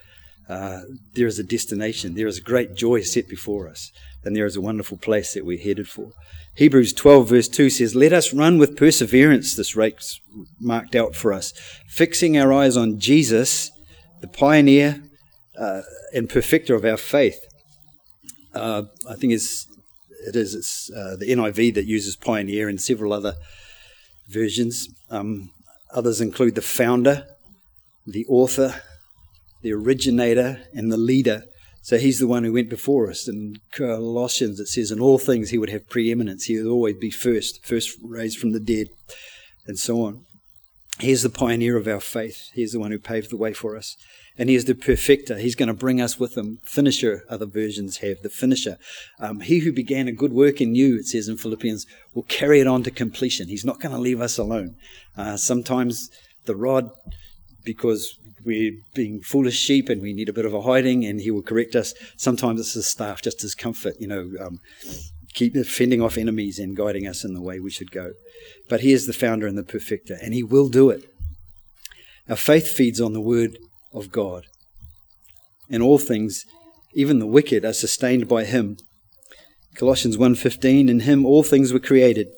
uh, 0.49 0.83
there 1.15 1.29
is 1.29 1.39
a 1.39 1.45
destination, 1.45 2.15
there 2.15 2.27
is 2.27 2.39
a 2.39 2.43
great 2.43 2.75
joy 2.75 3.03
set 3.03 3.29
before 3.29 3.69
us, 3.69 3.93
and 4.25 4.35
there 4.35 4.47
is 4.47 4.57
a 4.57 4.61
wonderful 4.61 4.97
place 4.97 5.33
that 5.35 5.47
we're 5.47 5.59
headed 5.59 5.89
for. 5.89 6.11
Hebrews 6.57 6.93
12, 6.93 7.29
verse 7.29 7.49
2 7.49 7.71
says, 7.71 7.95
Let 7.95 8.13
us 8.13 8.35
run 8.35 8.59
with 8.59 8.77
perseverance 8.77 9.55
this 9.55 9.77
race 9.77 10.21
marked 10.59 10.97
out 10.97 11.15
for 11.15 11.33
us, 11.33 11.53
fixing 11.87 12.37
our 12.37 12.53
eyes 12.53 12.77
on 12.77 12.99
Jesus, 12.99 13.71
the 14.21 14.27
pioneer 14.27 15.03
uh, 15.57 15.83
and 16.13 16.29
perfecter 16.29 16.75
of 16.75 16.85
our 16.85 16.97
faith. 16.97 17.39
Uh, 18.53 18.83
I 19.09 19.15
think 19.15 19.33
it's, 19.33 19.69
it 20.27 20.35
is 20.35 20.57
it's, 20.57 20.91
uh, 20.91 21.17
the 21.17 21.31
NIV 21.31 21.75
that 21.75 21.87
uses 21.87 22.17
pioneer 22.17 22.69
and 22.69 22.81
several 22.81 23.13
other 23.13 23.35
versions. 24.29 24.89
Um, 25.11 25.51
others 25.95 26.21
include 26.21 26.57
the 26.57 26.63
founder, 26.63 27.27
the 28.11 28.27
author, 28.27 28.83
the 29.63 29.73
originator, 29.73 30.63
and 30.73 30.91
the 30.91 30.97
leader. 30.97 31.45
So 31.83 31.97
he's 31.97 32.19
the 32.19 32.27
one 32.27 32.45
who 32.45 32.53
went 32.53 32.69
before 32.69 33.09
us. 33.11 33.27
In 33.27 33.57
Colossians, 33.73 34.61
it 34.61 34.67
says, 34.67 34.91
in 34.91 35.01
all 35.01 35.19
things 35.19 35.51
he 35.51 35.59
would 35.59 35.71
have 35.71 35.89
preeminence. 35.89 36.45
He 36.45 36.57
would 36.57 36.71
always 36.71 36.97
be 36.97 37.11
first, 37.11 37.65
first 37.65 37.97
raised 38.03 38.39
from 38.39 38.53
the 38.53 38.61
dead, 38.61 38.89
and 39.67 39.79
so 39.79 40.03
on. 40.03 40.25
He's 40.99 41.23
the 41.23 41.31
pioneer 41.31 41.79
of 41.79 41.89
our 41.89 42.01
faith. 42.01 42.51
He's 42.53 42.73
the 42.73 42.81
one 42.81 42.91
who 42.91 42.99
paved 42.99 43.31
the 43.31 43.37
way 43.37 43.55
for 43.55 43.77
us. 43.77 43.97
And 44.37 44.49
he 44.49 44.55
is 44.55 44.67
the 44.67 44.75
perfecter. 44.75 45.39
He's 45.39 45.55
going 45.55 45.69
to 45.69 45.75
bring 45.75 46.01
us 46.01 46.19
with 46.19 46.37
him. 46.37 46.61
Finisher, 46.65 47.25
other 47.29 47.47
versions 47.47 47.99
have, 47.99 48.23
the 48.23 48.29
finisher. 48.29 48.77
Um, 49.19 49.41
he 49.41 49.61
who 49.61 49.73
began 49.73 50.09
a 50.09 50.13
good 50.13 50.33
work 50.33 50.61
in 50.61 50.75
you, 50.75 50.97
it 50.97 51.07
says 51.07 51.29
in 51.29 51.37
Philippians, 51.37 51.87
will 52.15 52.23
carry 52.25 52.61
it 52.61 52.67
on 52.67 52.83
to 52.85 52.91
completion. 52.91 53.49
He's 53.49 53.65
not 53.65 53.81
going 53.81 53.95
to 53.95 54.01
leave 54.01 54.21
us 54.21 54.39
alone. 54.39 54.77
Uh, 55.17 55.37
sometimes 55.37 56.11
the 56.47 56.57
rod, 56.57 56.91
because 57.65 58.17
we're 58.45 58.73
being 58.95 59.21
foolish 59.21 59.57
sheep 59.57 59.89
and 59.89 60.01
we 60.01 60.13
need 60.13 60.29
a 60.29 60.33
bit 60.33 60.47
of 60.47 60.55
a 60.55 60.63
hiding 60.63 61.05
and 61.05 61.21
he 61.21 61.31
will 61.31 61.43
correct 61.43 61.75
us. 61.75 61.95
Sometimes 62.17 62.61
it's 62.61 62.75
his 62.75 62.87
staff, 62.87 63.23
just 63.23 63.43
his 63.43 63.55
comfort, 63.55 63.95
you 63.99 64.07
know, 64.07 64.31
um, 64.41 64.61
keep 65.35 65.55
fending 65.67 66.03
off 66.03 66.19
enemies 66.19 66.59
and 66.59 66.77
guiding 66.77 67.07
us 67.07 67.25
in 67.25 67.35
the 67.35 67.43
way 67.43 67.61
we 67.61 67.71
should 67.71 67.91
go. 67.91 68.13
But 68.69 68.81
he 68.81 68.93
is 68.93 69.07
the 69.07 69.13
founder 69.13 69.47
and 69.47 69.59
the 69.59 69.63
perfecter, 69.63 70.17
and 70.21 70.35
he 70.35 70.43
will 70.43 70.69
do 70.69 70.91
it. 70.91 71.05
Our 72.29 72.37
faith 72.37 72.69
feeds 72.69 73.01
on 73.01 73.13
the 73.13 73.21
word 73.21 73.59
of 73.93 74.13
God. 74.13 74.47
In 75.69 75.83
all 75.83 75.99
things, 75.99 76.45
even 76.95 77.19
the 77.19 77.27
wicked 77.27 77.65
are 77.65 77.73
sustained 77.73 78.29
by 78.29 78.45
him. 78.45 78.77
Colossians 79.77 80.17
1:15 80.17 80.89
in 80.89 81.01
him 81.01 81.25
all 81.25 81.43
things 81.43 81.73
were 81.73 81.79
created 81.79 82.29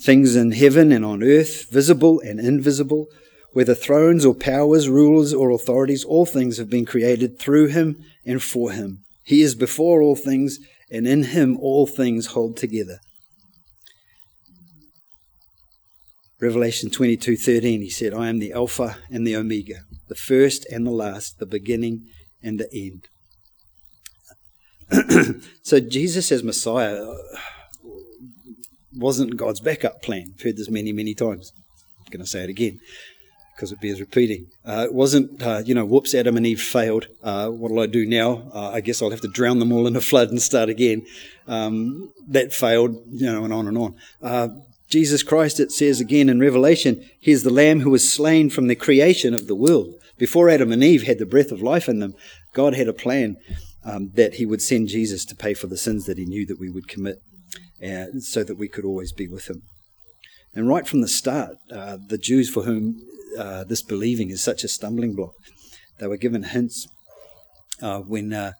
things 0.00 0.34
in 0.34 0.52
heaven 0.52 0.92
and 0.92 1.04
on 1.04 1.22
earth 1.22 1.70
visible 1.70 2.20
and 2.20 2.40
invisible 2.40 3.06
whether 3.52 3.74
thrones 3.74 4.24
or 4.24 4.34
powers, 4.34 4.88
rulers 4.88 5.34
or 5.34 5.50
authorities, 5.50 6.04
all 6.04 6.26
things 6.26 6.58
have 6.58 6.70
been 6.70 6.86
created 6.86 7.38
through 7.38 7.66
him 7.68 8.04
and 8.24 8.42
for 8.42 8.72
him. 8.72 9.04
He 9.24 9.42
is 9.42 9.54
before 9.54 10.02
all 10.02 10.16
things, 10.16 10.58
and 10.90 11.06
in 11.06 11.24
him 11.24 11.56
all 11.58 11.86
things 11.86 12.26
hold 12.26 12.56
together. 12.56 12.98
Revelation 16.40 16.90
22:13 16.90 17.82
he 17.82 17.90
said, 17.90 18.14
"I 18.14 18.28
am 18.28 18.38
the 18.38 18.52
Alpha 18.52 18.98
and 19.10 19.26
the 19.26 19.36
Omega, 19.36 19.82
the 20.08 20.14
first 20.14 20.64
and 20.70 20.86
the 20.86 20.90
last, 20.90 21.38
the 21.38 21.46
beginning 21.46 22.06
and 22.42 22.58
the 22.58 22.68
end." 22.72 23.08
so 25.62 25.80
Jesus 25.80 26.32
as 26.32 26.42
Messiah 26.42 27.04
wasn't 28.96 29.36
God's 29.36 29.60
backup 29.60 30.02
plan. 30.02 30.32
I've 30.34 30.42
heard 30.42 30.56
this 30.56 30.70
many, 30.70 30.92
many 30.92 31.14
times. 31.14 31.52
I'm 31.98 32.10
going 32.10 32.24
to 32.24 32.30
say 32.30 32.42
it 32.42 32.50
again 32.50 32.80
because 33.60 33.72
it 33.72 33.80
bears 33.82 34.00
repeating. 34.00 34.46
Uh, 34.64 34.86
it 34.86 34.94
wasn't, 34.94 35.42
uh, 35.42 35.62
you 35.62 35.74
know, 35.74 35.84
whoops, 35.84 36.14
Adam 36.14 36.38
and 36.38 36.46
Eve 36.46 36.62
failed. 36.62 37.08
Uh, 37.22 37.50
what 37.50 37.70
will 37.70 37.82
I 37.82 37.86
do 37.86 38.06
now? 38.06 38.50
Uh, 38.54 38.70
I 38.70 38.80
guess 38.80 39.02
I'll 39.02 39.10
have 39.10 39.20
to 39.20 39.28
drown 39.28 39.58
them 39.58 39.70
all 39.70 39.86
in 39.86 39.94
a 39.94 40.00
flood 40.00 40.30
and 40.30 40.40
start 40.40 40.70
again. 40.70 41.04
Um, 41.46 42.10
that 42.26 42.54
failed, 42.54 42.96
you 43.10 43.30
know, 43.30 43.44
and 43.44 43.52
on 43.52 43.68
and 43.68 43.76
on. 43.76 43.96
Uh, 44.22 44.48
Jesus 44.88 45.22
Christ, 45.22 45.60
it 45.60 45.72
says 45.72 46.00
again 46.00 46.30
in 46.30 46.40
Revelation, 46.40 47.06
He 47.20 47.32
is 47.32 47.42
the 47.42 47.52
Lamb 47.52 47.80
who 47.80 47.90
was 47.90 48.10
slain 48.10 48.48
from 48.48 48.66
the 48.66 48.74
creation 48.74 49.34
of 49.34 49.46
the 49.46 49.54
world. 49.54 49.92
Before 50.16 50.48
Adam 50.48 50.72
and 50.72 50.82
Eve 50.82 51.02
had 51.02 51.18
the 51.18 51.26
breath 51.26 51.52
of 51.52 51.60
life 51.60 51.86
in 51.86 51.98
them, 51.98 52.14
God 52.54 52.72
had 52.72 52.88
a 52.88 52.94
plan 52.94 53.36
um, 53.84 54.10
that 54.14 54.36
He 54.36 54.46
would 54.46 54.62
send 54.62 54.88
Jesus 54.88 55.26
to 55.26 55.36
pay 55.36 55.52
for 55.52 55.66
the 55.66 55.76
sins 55.76 56.06
that 56.06 56.16
He 56.16 56.24
knew 56.24 56.46
that 56.46 56.58
we 56.58 56.70
would 56.70 56.88
commit, 56.88 57.18
uh, 57.84 58.06
so 58.20 58.42
that 58.42 58.56
we 58.56 58.68
could 58.68 58.86
always 58.86 59.12
be 59.12 59.28
with 59.28 59.50
Him. 59.50 59.64
And 60.54 60.68
right 60.68 60.86
from 60.86 61.00
the 61.00 61.08
start, 61.08 61.56
uh, 61.72 61.96
the 62.08 62.18
Jews 62.18 62.50
for 62.50 62.62
whom 62.64 63.00
uh, 63.38 63.64
this 63.64 63.82
believing 63.82 64.30
is 64.30 64.42
such 64.42 64.64
a 64.64 64.68
stumbling 64.68 65.14
block. 65.14 65.34
They 65.98 66.06
were 66.06 66.16
given 66.16 66.42
hints 66.42 66.88
uh, 67.80 68.00
when 68.00 68.32
uh, 68.32 68.52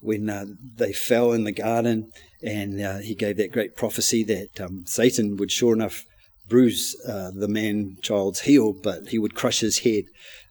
when 0.00 0.28
uh, 0.28 0.46
they 0.76 0.92
fell 0.92 1.32
in 1.32 1.44
the 1.44 1.52
garden, 1.52 2.12
and 2.42 2.80
uh, 2.80 2.98
he 2.98 3.14
gave 3.14 3.36
that 3.36 3.52
great 3.52 3.76
prophecy 3.76 4.24
that 4.24 4.60
um, 4.60 4.84
Satan 4.86 5.36
would 5.36 5.50
sure 5.50 5.72
enough 5.72 6.04
bruise 6.48 6.94
the 7.04 7.48
man 7.48 7.96
child's 8.02 8.40
heel, 8.40 8.72
but 8.72 9.08
he 9.08 9.18
would 9.18 9.34
crush 9.34 9.60
his 9.60 9.80
head. 9.80 10.04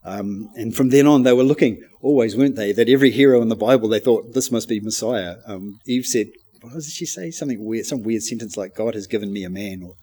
Um, 0.04 0.50
and 0.56 0.76
from 0.76 0.90
then 0.90 1.06
on, 1.06 1.24
they 1.24 1.34
were 1.34 1.44
looking 1.44 1.84
always, 2.02 2.36
weren't 2.36 2.56
they? 2.56 2.72
That 2.72 2.90
every 2.90 3.12
hero 3.12 3.42
in 3.42 3.50
the 3.50 3.56
Bible, 3.56 3.88
they 3.88 4.00
thought 4.00 4.34
this 4.34 4.52
must 4.52 4.68
be 4.68 4.80
Messiah. 4.80 5.36
Um, 5.46 5.80
Eve 5.86 6.06
said, 6.06 6.28
"What 6.62 6.74
did 6.74 6.84
she 6.86 7.06
say? 7.06 7.30
Something 7.30 7.64
weird, 7.64 7.86
some 7.86 8.04
weird 8.04 8.24
sentence 8.24 8.58
like 8.58 8.76
God 8.76 8.96
has 8.96 9.06
given 9.06 9.32
me 9.32 9.44
a 9.44 9.50
man, 9.50 9.84
or 9.84 9.96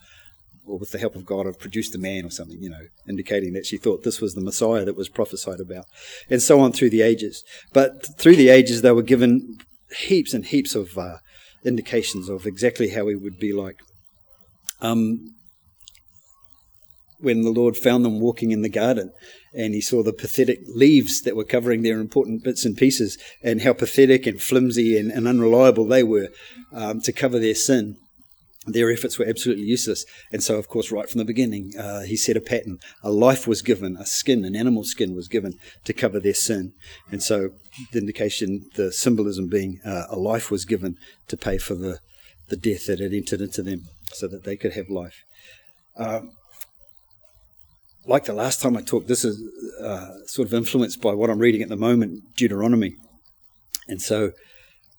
or 0.69 0.79
with 0.79 0.93
the 0.93 0.99
help 0.99 1.17
of 1.17 1.27
God, 1.27 1.47
have 1.47 1.59
produced 1.59 1.95
a 1.95 1.99
man 1.99 2.25
or 2.25 2.31
something, 2.31 2.63
you 2.63 2.71
know, 2.71 2.87
indicating 3.09 3.53
that 3.55 3.67
she 3.67 3.77
thought 3.77 4.03
this 4.03 4.21
was 4.21 4.35
the 4.35 4.41
Messiah 4.41 4.85
that 4.85 4.97
was 4.97 5.09
prophesied 5.09 5.61
about, 5.61 5.87
and 6.31 6.43
so 6.43 6.61
on 6.61 6.73
through 6.73 6.91
the 6.91 7.03
ages. 7.03 7.45
But 7.73 8.19
through 8.19 8.37
the 8.37 8.49
ages, 8.49 8.83
they 8.83 8.93
were 8.93 9.03
given 9.03 9.59
heaps 9.97 10.35
and 10.35 10.45
heaps 10.45 10.75
of 10.75 10.97
uh, 10.99 11.19
indications 11.65 12.29
of 12.29 12.47
exactly 12.47 12.91
how 12.91 13.09
he 13.09 13.15
would 13.15 13.39
be 13.39 13.53
like. 13.53 13.77
Um, 14.81 15.35
when 17.21 17.43
the 17.43 17.51
Lord 17.51 17.77
found 17.77 18.05
them 18.05 18.21
walking 18.21 18.53
in 18.53 18.63
the 18.63 18.69
garden 18.69 19.13
and 19.53 19.75
he 19.75 19.81
saw 19.81 20.03
the 20.03 20.13
pathetic 20.13 20.61
leaves 20.69 21.23
that 21.23 21.35
were 21.35 21.45
covering 21.45 21.83
their 21.83 21.99
important 21.99 22.45
bits 22.45 22.65
and 22.65 22.77
pieces 22.77 23.19
and 23.43 23.63
how 23.63 23.73
pathetic 23.73 24.27
and 24.27 24.41
flimsy 24.41 24.97
and, 24.97 25.11
and 25.11 25.27
unreliable 25.27 25.85
they 25.85 26.05
were 26.05 26.29
um, 26.73 27.01
to 27.01 27.13
cover 27.13 27.39
their 27.39 27.57
sin 27.57 27.97
their 28.67 28.91
efforts 28.91 29.19
were 29.19 29.27
absolutely 29.27 29.65
useless. 29.65 30.05
And 30.33 30.43
so, 30.43 30.57
of 30.57 30.69
course, 30.69 30.91
right 30.91 31.09
from 31.09 31.19
the 31.19 31.25
beginning, 31.25 31.73
uh, 31.79 32.03
he 32.03 32.17
set 32.17 32.37
a 32.37 32.41
pattern. 32.41 32.79
A 33.03 33.11
life 33.11 33.47
was 33.47 33.63
given, 33.63 33.97
a 33.97 34.07
skin, 34.07 34.45
an 34.45 34.57
animal 34.57 34.85
skin 34.85 35.15
was 35.15 35.29
given 35.29 35.55
to 35.85 35.93
cover 35.93 36.21
their 36.21 36.35
sin. 36.35 36.73
And 37.11 37.23
so, 37.23 37.51
the 37.93 37.99
indication, 37.99 38.69
the 38.75 38.93
symbolism 38.93 39.49
being 39.49 39.81
uh, 39.85 40.07
a 40.11 40.17
life 40.17 40.51
was 40.51 40.65
given 40.65 40.97
to 41.29 41.37
pay 41.37 41.59
for 41.59 41.75
the, 41.75 41.99
the 42.49 42.57
death 42.57 42.87
that 42.87 43.01
had 43.01 43.13
entered 43.13 43.41
into 43.41 43.63
them 43.63 43.85
so 44.13 44.27
that 44.27 44.45
they 44.45 44.57
could 44.57 44.73
have 44.73 44.91
life. 44.91 45.25
Uh, 45.97 46.23
like 48.07 48.25
the 48.25 48.33
last 48.33 48.61
time 48.61 48.77
I 48.77 48.83
talked, 48.83 49.07
this 49.07 49.25
is 49.25 49.43
uh, 49.81 50.27
sort 50.27 50.49
of 50.49 50.55
influenced 50.55 51.01
by 51.01 51.13
what 51.13 51.31
I'm 51.31 51.39
reading 51.39 51.63
at 51.63 51.69
the 51.69 51.77
moment, 51.77 52.23
Deuteronomy. 52.37 52.97
And 53.87 54.03
so, 54.03 54.33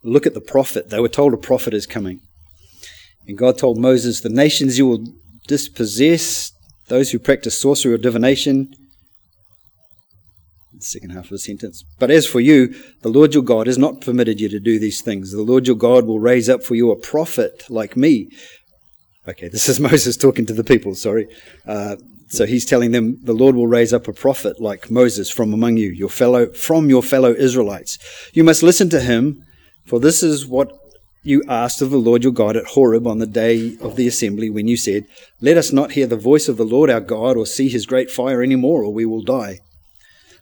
look 0.01 0.25
at 0.25 0.33
the 0.33 0.41
prophet. 0.41 0.89
They 0.89 0.99
were 0.99 1.09
told 1.09 1.33
a 1.33 1.37
prophet 1.37 1.73
is 1.73 1.85
coming. 1.85 2.21
And 3.27 3.37
God 3.37 3.57
told 3.57 3.77
Moses, 3.77 4.21
The 4.21 4.29
nations 4.29 4.77
you 4.77 4.87
will 4.87 5.05
dispossess, 5.47 6.51
those 6.87 7.11
who 7.11 7.19
practice 7.19 7.59
sorcery 7.59 7.93
or 7.93 7.97
divination. 7.97 8.73
The 10.73 10.81
second 10.81 11.09
half 11.11 11.25
of 11.25 11.31
the 11.31 11.39
sentence. 11.39 11.83
But 11.99 12.11
as 12.11 12.25
for 12.25 12.39
you, 12.39 12.73
the 13.01 13.09
Lord 13.09 13.33
your 13.33 13.43
God 13.43 13.67
has 13.67 13.77
not 13.77 14.01
permitted 14.01 14.39
you 14.39 14.47
to 14.49 14.59
do 14.59 14.79
these 14.79 15.01
things. 15.01 15.31
The 15.31 15.41
Lord 15.41 15.67
your 15.67 15.75
God 15.75 16.05
will 16.05 16.19
raise 16.19 16.47
up 16.49 16.63
for 16.63 16.75
you 16.75 16.91
a 16.91 16.95
prophet 16.95 17.65
like 17.69 17.97
me. 17.97 18.29
Okay, 19.27 19.49
this 19.49 19.67
is 19.67 19.79
Moses 19.91 20.15
talking 20.17 20.45
to 20.45 20.53
the 20.53 20.63
people, 20.63 20.95
sorry. 20.95 21.27
Uh, 21.67 21.97
so 22.29 22.45
he's 22.45 22.65
telling 22.65 22.91
them 22.91 23.17
the 23.23 23.33
Lord 23.33 23.55
will 23.55 23.67
raise 23.67 23.91
up 23.91 24.07
a 24.07 24.13
prophet 24.13 24.61
like 24.61 24.91
Moses 24.91 25.29
from 25.29 25.53
among 25.53 25.77
you, 25.77 25.89
your 25.89 26.09
fellow 26.09 26.51
from 26.53 26.89
your 26.89 27.01
fellow 27.01 27.33
Israelites. 27.33 27.97
You 28.33 28.43
must 28.43 28.61
listen 28.61 28.89
to 28.91 29.01
him, 29.01 29.43
for 29.85 29.99
this 29.99 30.21
is 30.21 30.45
what 30.45 30.71
you 31.23 31.43
asked 31.47 31.81
of 31.81 31.91
the 31.91 31.97
Lord 31.97 32.23
your 32.23 32.31
God 32.31 32.55
at 32.55 32.67
Horeb 32.67 33.05
on 33.05 33.19
the 33.19 33.27
day 33.27 33.77
of 33.81 33.95
the 33.95 34.07
assembly 34.07 34.49
when 34.49 34.67
you 34.67 34.77
said, 34.77 35.05
Let 35.41 35.57
us 35.57 35.71
not 35.71 35.91
hear 35.91 36.07
the 36.07 36.15
voice 36.15 36.47
of 36.47 36.57
the 36.57 36.65
Lord 36.65 36.89
our 36.89 37.01
God 37.01 37.35
or 37.35 37.45
see 37.45 37.69
his 37.69 37.85
great 37.85 38.09
fire 38.09 38.41
any 38.41 38.55
more, 38.55 38.83
or 38.83 38.93
we 38.93 39.05
will 39.05 39.23
die. 39.23 39.59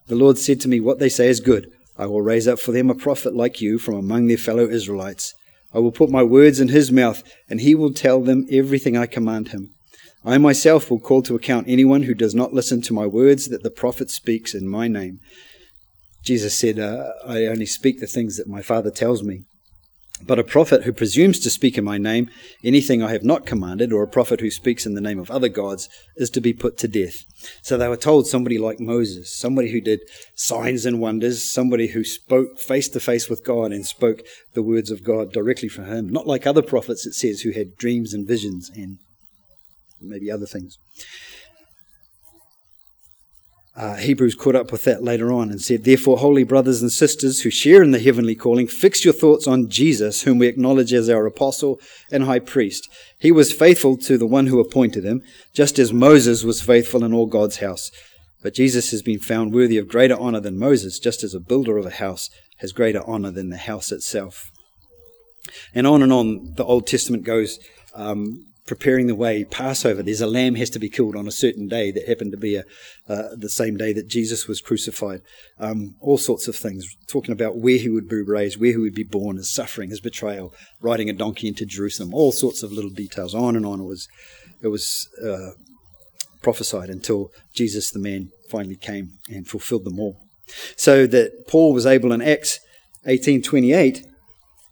The 0.08 0.16
Lord 0.16 0.38
said 0.38 0.62
to 0.62 0.68
me, 0.68 0.80
What 0.80 1.00
they 1.00 1.10
say 1.10 1.28
is 1.28 1.40
good. 1.40 1.72
I 1.98 2.06
will 2.06 2.22
raise 2.22 2.48
up 2.48 2.60
for 2.60 2.72
them 2.72 2.90
a 2.90 2.96
prophet 2.96 3.36
like 3.36 3.60
you 3.60 3.80
from 3.80 3.96
among 3.96 4.28
their 4.28 4.38
fellow 4.38 4.70
Israelites. 4.70 5.34
I 5.74 5.80
will 5.80 5.92
put 5.92 6.10
my 6.10 6.24
words 6.24 6.60
in 6.60 6.70
his 6.70 6.92
mouth, 6.92 7.24
and 7.50 7.60
he 7.60 7.74
will 7.74 7.94
tell 7.94 8.22
them 8.22 8.46
everything 8.52 8.96
I 8.96 9.08
command 9.08 9.50
him. 9.50 9.72
I 10.24 10.38
myself 10.38 10.92
will 10.92 11.00
call 11.00 11.24
to 11.24 11.36
account 11.36 11.68
anyone 11.68 12.04
who 12.04 12.14
does 12.14 12.36
not 12.36 12.54
listen 12.54 12.82
to 12.84 12.94
my 12.94 13.06
words 13.06 13.48
that 13.48 13.64
the 13.64 13.72
prophet 13.72 14.10
speaks 14.10 14.54
in 14.54 14.68
my 14.68 14.88
name. 14.88 15.20
Jesus 16.24 16.58
said, 16.58 16.80
uh, 16.80 17.14
I 17.26 17.46
only 17.46 17.66
speak 17.66 18.00
the 18.00 18.08
things 18.08 18.38
that 18.38 18.48
my 18.48 18.62
Father 18.62 18.92
tells 18.92 19.24
me. 19.24 19.44
But 20.26 20.40
a 20.40 20.44
prophet 20.44 20.84
who 20.84 20.94
presumes 20.94 21.40
to 21.40 21.50
speak 21.50 21.78
in 21.78 21.84
my 21.84 21.98
name 21.98 22.30
anything 22.64 23.04
I 23.04 23.12
have 23.12 23.24
not 23.24 23.46
commanded, 23.46 23.94
or 23.94 24.04
a 24.04 24.08
prophet 24.08 24.42
who 24.42 24.50
speaks 24.50 24.86
in 24.86 24.96
the 24.96 25.02
name 25.02 25.20
of 25.20 25.30
other 25.30 25.48
gods, 25.48 25.90
is 26.16 26.30
to 26.32 26.42
be 26.42 26.54
put 26.54 26.78
to 26.80 26.88
death. 26.88 27.24
So 27.62 27.78
they 27.78 27.88
were 27.88 27.98
told 27.98 28.28
somebody 28.28 28.58
like 28.58 28.80
Moses, 28.80 29.34
somebody 29.36 29.72
who 29.72 29.80
did 29.80 30.02
signs 30.36 30.86
and 30.86 31.00
wonders, 31.00 31.44
somebody 31.44 31.88
who 31.88 32.04
spoke 32.04 32.60
face 32.60 32.90
to 32.90 33.00
face 33.00 33.30
with 33.30 33.46
God 33.46 33.72
and 33.72 33.86
spoke 33.86 34.22
the 34.54 34.64
words 34.64 34.90
of 34.90 35.04
God 35.04 35.32
directly 35.32 35.70
from 35.70 35.86
him. 35.86 36.10
Not 36.10 36.28
like 36.28 36.48
other 36.48 36.64
prophets, 36.64 37.06
it 37.06 37.14
says, 37.14 37.42
who 37.42 37.52
had 37.52 37.78
dreams 37.78 38.14
and 38.14 38.28
visions 38.28 38.72
and 38.76 38.98
maybe 40.02 40.32
other 40.32 40.48
things. 40.48 40.78
Uh, 43.78 43.96
Hebrews 43.96 44.34
caught 44.34 44.56
up 44.56 44.72
with 44.72 44.86
that 44.86 45.04
later 45.04 45.32
on 45.32 45.52
and 45.52 45.62
said, 45.62 45.84
Therefore, 45.84 46.18
holy 46.18 46.44
brothers 46.44 46.82
and 46.82 46.92
sisters 46.92 47.42
who 47.42 47.52
share 47.52 47.84
in 47.84 47.92
the 47.92 48.00
heavenly 48.00 48.34
calling, 48.34 48.66
fix 48.66 49.06
your 49.06 49.14
thoughts 49.14 49.46
on 49.46 49.70
Jesus, 49.70 50.24
whom 50.24 50.40
we 50.40 50.48
acknowledge 50.48 50.92
as 50.94 51.12
our 51.12 51.28
apostle 51.28 51.80
and 52.12 52.24
high 52.24 52.40
priest. 52.40 52.90
He 53.20 53.32
was 53.32 53.54
faithful 53.54 53.96
to 53.98 54.18
the 54.18 54.26
one 54.26 54.48
who 54.48 54.60
appointed 54.60 55.04
him, 55.04 55.22
just 55.54 55.78
as 55.78 55.94
Moses 55.94 56.44
was 56.44 56.60
faithful 56.60 57.04
in 57.04 57.14
all 57.14 57.28
God's 57.28 57.58
house. 57.58 57.92
But 58.42 58.56
Jesus 58.56 58.90
has 58.90 59.04
been 59.04 59.20
found 59.20 59.54
worthy 59.54 59.78
of 59.78 59.88
greater 59.88 60.20
honor 60.20 60.40
than 60.40 60.58
Moses, 60.58 60.98
just 60.98 61.24
as 61.24 61.36
a 61.36 61.40
builder 61.40 61.78
of 61.78 61.86
a 61.86 61.92
house 61.92 62.32
has 62.58 62.72
greater 62.72 63.08
honor 63.08 63.30
than 63.30 63.52
the 63.52 63.58
house 63.58 63.92
itself. 63.92 64.50
And 65.76 65.86
on 65.86 66.02
and 66.02 66.12
on 66.12 66.56
the 66.56 66.66
Old 66.66 66.88
Testament 66.88 67.24
goes. 67.24 67.60
Um, 67.94 68.47
preparing 68.68 69.08
the 69.08 69.16
way, 69.16 69.46
Passover. 69.46 70.04
There's 70.04 70.22
a 70.22 70.28
lamb 70.28 70.56
has 70.56 70.70
to 70.72 70.80
be 70.80 70.90
killed 70.90 71.16
on 71.16 71.26
a 71.26 71.32
certain 71.32 71.68
day 71.68 71.90
that 71.92 72.08
happened 72.08 72.32
to 72.34 72.38
be 72.38 72.58
a, 72.58 72.64
uh, 73.08 73.30
the 73.36 73.50
same 73.50 73.78
day 73.78 73.94
that 73.94 74.10
Jesus 74.10 74.48
was 74.48 74.62
crucified. 74.62 75.22
Um, 75.58 75.96
all 76.02 76.18
sorts 76.18 76.48
of 76.48 76.56
things, 76.56 76.86
talking 77.08 77.32
about 77.32 77.58
where 77.58 77.78
he 77.78 77.90
would 77.90 78.10
be 78.10 78.22
raised, 78.22 78.60
where 78.60 78.72
he 78.72 78.78
would 78.78 78.94
be 78.94 79.04
born, 79.04 79.38
his 79.38 79.50
suffering, 79.50 79.90
his 79.90 80.02
betrayal, 80.02 80.54
riding 80.82 81.10
a 81.10 81.14
donkey 81.14 81.48
into 81.48 81.66
Jerusalem, 81.66 82.14
all 82.14 82.34
sorts 82.34 82.62
of 82.62 82.74
little 82.74 82.92
details. 82.92 83.34
On 83.34 83.56
and 83.56 83.66
on 83.66 83.80
it 83.80 83.86
was, 83.86 84.08
it 84.62 84.68
was 84.68 85.08
uh, 85.24 85.52
prophesied 86.44 86.90
until 86.90 87.32
Jesus, 87.54 87.90
the 87.90 88.00
man, 88.00 88.32
finally 88.50 88.76
came 88.76 89.14
and 89.30 89.48
fulfilled 89.48 89.86
them 89.86 90.00
all. 90.00 90.18
So 90.76 91.08
that 91.08 91.48
Paul 91.48 91.74
was 91.74 91.86
able 91.86 92.12
in 92.12 92.22
Acts 92.22 92.60
18:28 93.06 94.04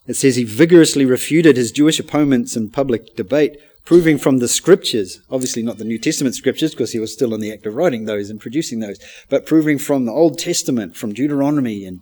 it 0.08 0.16
says 0.16 0.36
he 0.36 0.44
vigorously 0.44 1.06
refuted 1.06 1.58
his 1.58 1.72
Jewish 1.72 2.00
opponents 2.00 2.56
in 2.56 2.70
public 2.70 3.16
debate 3.16 3.58
proving 3.86 4.18
from 4.18 4.40
the 4.40 4.48
scriptures, 4.48 5.22
obviously 5.30 5.62
not 5.62 5.78
the 5.78 5.86
New 5.86 6.00
Testament 6.00 6.36
scriptures 6.36 6.72
because 6.72 6.92
he 6.92 7.00
was 7.00 7.14
still 7.14 7.34
in 7.34 7.40
the 7.40 7.54
act 7.54 7.66
of 7.66 7.76
writing 7.76 8.06
those 8.06 8.30
and 8.30 8.40
producing 8.40 8.80
those, 8.80 9.00
but 9.30 9.46
proving 9.46 9.78
from 9.78 10.06
the 10.06 10.12
Old 10.12 10.40
Testament, 10.40 10.96
from 10.96 11.14
Deuteronomy 11.14 11.86
and, 11.86 12.00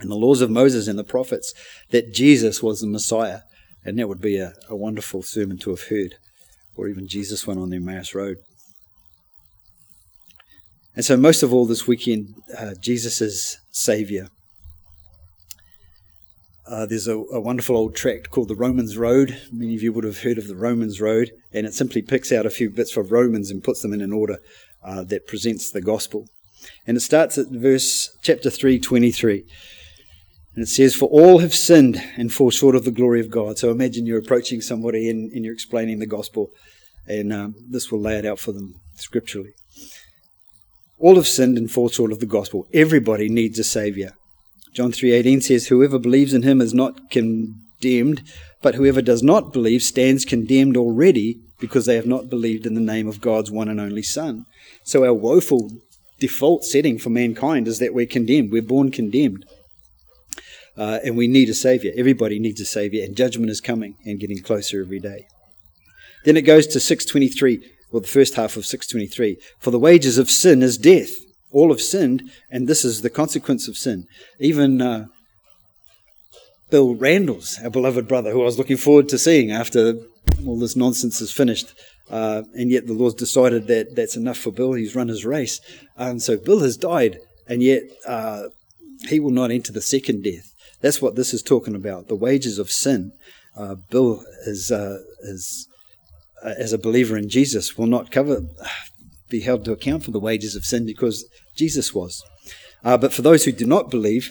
and 0.00 0.10
the 0.10 0.16
laws 0.16 0.40
of 0.40 0.50
Moses 0.50 0.88
and 0.88 0.98
the 0.98 1.04
prophets, 1.04 1.54
that 1.90 2.12
Jesus 2.12 2.62
was 2.62 2.80
the 2.80 2.86
Messiah. 2.86 3.40
And 3.84 3.98
that 3.98 4.08
would 4.08 4.20
be 4.20 4.38
a, 4.38 4.54
a 4.68 4.74
wonderful 4.74 5.22
sermon 5.22 5.58
to 5.58 5.70
have 5.70 5.88
heard, 5.88 6.14
or 6.74 6.88
even 6.88 7.06
Jesus 7.06 7.46
went 7.46 7.60
on 7.60 7.70
the 7.70 7.76
Emmaus 7.76 8.14
Road. 8.14 8.38
And 10.96 11.04
so, 11.04 11.16
most 11.16 11.42
of 11.42 11.52
all, 11.52 11.66
this 11.66 11.86
weekend, 11.86 12.34
uh, 12.56 12.74
Jesus 12.80 13.20
is 13.20 13.58
Savior. 13.72 14.28
Uh, 16.66 16.86
there's 16.86 17.06
a, 17.06 17.18
a, 17.18 17.40
wonderful 17.40 17.76
old 17.76 17.94
tract 17.94 18.30
called 18.30 18.48
the 18.48 18.54
Romans 18.54 18.96
Road. 18.96 19.38
Many 19.52 19.74
of 19.74 19.82
you 19.82 19.92
would 19.92 20.04
have 20.04 20.22
heard 20.22 20.38
of 20.38 20.48
the 20.48 20.56
Romans 20.56 20.98
Road, 20.98 21.30
and 21.52 21.66
it 21.66 21.74
simply 21.74 22.00
picks 22.00 22.32
out 22.32 22.46
a 22.46 22.50
few 22.50 22.70
bits 22.70 22.90
from 22.90 23.08
Romans 23.08 23.50
and 23.50 23.62
puts 23.62 23.82
them 23.82 23.92
in 23.92 24.00
an 24.00 24.12
order 24.12 24.38
uh, 24.82 25.04
that 25.04 25.26
presents 25.26 25.70
the 25.70 25.82
gospel. 25.82 26.26
And 26.86 26.96
it 26.96 27.00
starts 27.00 27.36
at 27.36 27.48
verse 27.50 28.16
chapter 28.22 28.48
3, 28.48 28.78
23. 28.78 29.44
And 30.54 30.62
it 30.62 30.68
says, 30.68 30.94
For 30.94 31.08
all 31.10 31.40
have 31.40 31.54
sinned 31.54 32.00
and 32.16 32.32
fall 32.32 32.50
short 32.50 32.74
of 32.74 32.84
the 32.84 32.90
glory 32.90 33.20
of 33.20 33.30
God. 33.30 33.58
So 33.58 33.70
imagine 33.70 34.06
you're 34.06 34.18
approaching 34.18 34.62
somebody 34.62 35.10
and, 35.10 35.30
and 35.32 35.44
you're 35.44 35.52
explaining 35.52 35.98
the 35.98 36.06
gospel, 36.06 36.50
and 37.06 37.30
um, 37.30 37.54
this 37.68 37.92
will 37.92 38.00
lay 38.00 38.16
it 38.16 38.24
out 38.24 38.38
for 38.38 38.52
them 38.52 38.76
scripturally. 38.94 39.52
All 40.98 41.16
have 41.16 41.26
sinned 41.26 41.58
and 41.58 41.70
fall 41.70 41.90
short 41.90 42.10
of 42.12 42.20
the 42.20 42.26
gospel. 42.26 42.66
Everybody 42.72 43.28
needs 43.28 43.58
a 43.58 43.64
savior. 43.64 44.12
John 44.74 44.90
3:18 44.90 45.40
says 45.40 45.68
whoever 45.68 46.00
believes 46.00 46.34
in 46.34 46.42
him 46.42 46.60
is 46.60 46.74
not 46.74 47.08
condemned, 47.08 48.22
but 48.60 48.74
whoever 48.74 49.00
does 49.00 49.22
not 49.22 49.52
believe 49.52 49.82
stands 49.82 50.24
condemned 50.24 50.76
already 50.76 51.38
because 51.60 51.86
they 51.86 51.94
have 51.94 52.06
not 52.06 52.28
believed 52.28 52.66
in 52.66 52.74
the 52.74 52.80
name 52.80 53.06
of 53.06 53.20
God's 53.20 53.52
one 53.52 53.68
and 53.68 53.80
only 53.80 54.02
son. 54.02 54.46
So 54.82 55.04
our 55.04 55.14
woeful 55.14 55.70
default 56.18 56.64
setting 56.64 56.98
for 56.98 57.10
mankind 57.10 57.68
is 57.68 57.78
that 57.78 57.94
we're 57.94 58.06
condemned. 58.06 58.50
We're 58.50 58.62
born 58.62 58.90
condemned. 58.90 59.44
Uh, 60.76 60.98
and 61.04 61.16
we 61.16 61.28
need 61.28 61.48
a 61.48 61.54
savior. 61.54 61.92
Everybody 61.96 62.40
needs 62.40 62.60
a 62.60 62.64
savior, 62.64 63.04
and 63.04 63.16
judgment 63.16 63.50
is 63.50 63.60
coming 63.60 63.94
and 64.04 64.18
getting 64.18 64.42
closer 64.42 64.80
every 64.80 64.98
day. 64.98 65.28
Then 66.24 66.36
it 66.36 66.42
goes 66.42 66.66
to 66.68 66.80
623, 66.80 67.64
or 67.92 68.00
the 68.00 68.08
first 68.08 68.34
half 68.34 68.56
of 68.56 68.66
623. 68.66 69.36
For 69.60 69.70
the 69.70 69.78
wages 69.78 70.18
of 70.18 70.28
sin 70.28 70.64
is 70.64 70.76
death 70.76 71.23
all 71.54 71.70
have 71.70 71.80
sinned, 71.80 72.30
and 72.50 72.68
this 72.68 72.84
is 72.84 73.00
the 73.00 73.08
consequence 73.08 73.68
of 73.68 73.78
sin. 73.78 74.06
Even 74.38 74.82
uh, 74.82 75.06
Bill 76.70 76.94
Randalls, 76.94 77.58
our 77.62 77.70
beloved 77.70 78.08
brother, 78.08 78.32
who 78.32 78.42
I 78.42 78.44
was 78.44 78.58
looking 78.58 78.76
forward 78.76 79.08
to 79.10 79.18
seeing 79.18 79.52
after 79.52 79.94
all 80.44 80.58
this 80.58 80.76
nonsense 80.76 81.20
is 81.20 81.32
finished, 81.32 81.72
uh, 82.10 82.42
and 82.54 82.70
yet 82.70 82.86
the 82.86 82.92
Lord's 82.92 83.14
decided 83.14 83.68
that 83.68 83.94
that's 83.94 84.16
enough 84.16 84.38
for 84.38 84.50
Bill. 84.50 84.72
He's 84.72 84.96
run 84.96 85.08
his 85.08 85.24
race. 85.24 85.60
And 85.96 86.20
so 86.20 86.36
Bill 86.36 86.60
has 86.60 86.76
died, 86.76 87.20
and 87.46 87.62
yet 87.62 87.84
uh, 88.06 88.48
he 89.08 89.20
will 89.20 89.30
not 89.30 89.50
enter 89.50 89.72
the 89.72 89.80
second 89.80 90.24
death. 90.24 90.52
That's 90.80 91.00
what 91.00 91.14
this 91.14 91.32
is 91.32 91.42
talking 91.42 91.74
about 91.74 92.08
the 92.08 92.16
wages 92.16 92.58
of 92.58 92.70
sin. 92.70 93.12
Uh, 93.56 93.76
Bill 93.90 94.24
is, 94.46 94.72
uh, 94.72 94.98
is 95.20 95.68
uh, 96.44 96.54
as 96.58 96.72
a 96.72 96.78
believer 96.78 97.16
in 97.16 97.28
Jesus, 97.28 97.78
will 97.78 97.86
not 97.86 98.10
cover 98.10 98.42
be 99.30 99.40
held 99.40 99.64
to 99.64 99.72
account 99.72 100.04
for 100.04 100.10
the 100.10 100.20
wages 100.20 100.56
of 100.56 100.64
sin 100.64 100.84
because 100.84 101.24
Jesus 101.54 101.94
was. 101.94 102.22
Uh, 102.82 102.98
but 102.98 103.12
for 103.12 103.22
those 103.22 103.44
who 103.44 103.52
do 103.52 103.66
not 103.66 103.90
believe, 103.90 104.30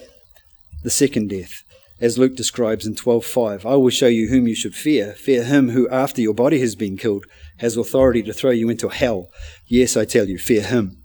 the 0.84 0.90
second 0.90 1.30
death, 1.30 1.64
as 2.00 2.18
Luke 2.18 2.36
describes 2.36 2.86
in 2.86 2.96
12:5, 2.96 3.66
I 3.66 3.76
will 3.76 3.90
show 3.90 4.08
you 4.08 4.28
whom 4.28 4.48
you 4.48 4.56
should 4.56 4.76
fear. 4.76 5.14
Fear 5.14 5.46
him 5.46 5.70
who, 5.70 5.88
after 5.90 6.22
your 6.22 6.34
body 6.34 6.60
has 6.60 6.76
been 6.76 6.98
killed, 6.98 7.26
has 7.58 7.78
authority 7.78 8.22
to 8.24 8.34
throw 8.34 8.52
you 8.52 8.70
into 8.70 8.90
hell. 8.90 9.30
Yes, 9.68 9.96
I 9.96 10.06
tell 10.06 10.28
you, 10.28 10.38
fear 10.38 10.64
him. 10.64 10.98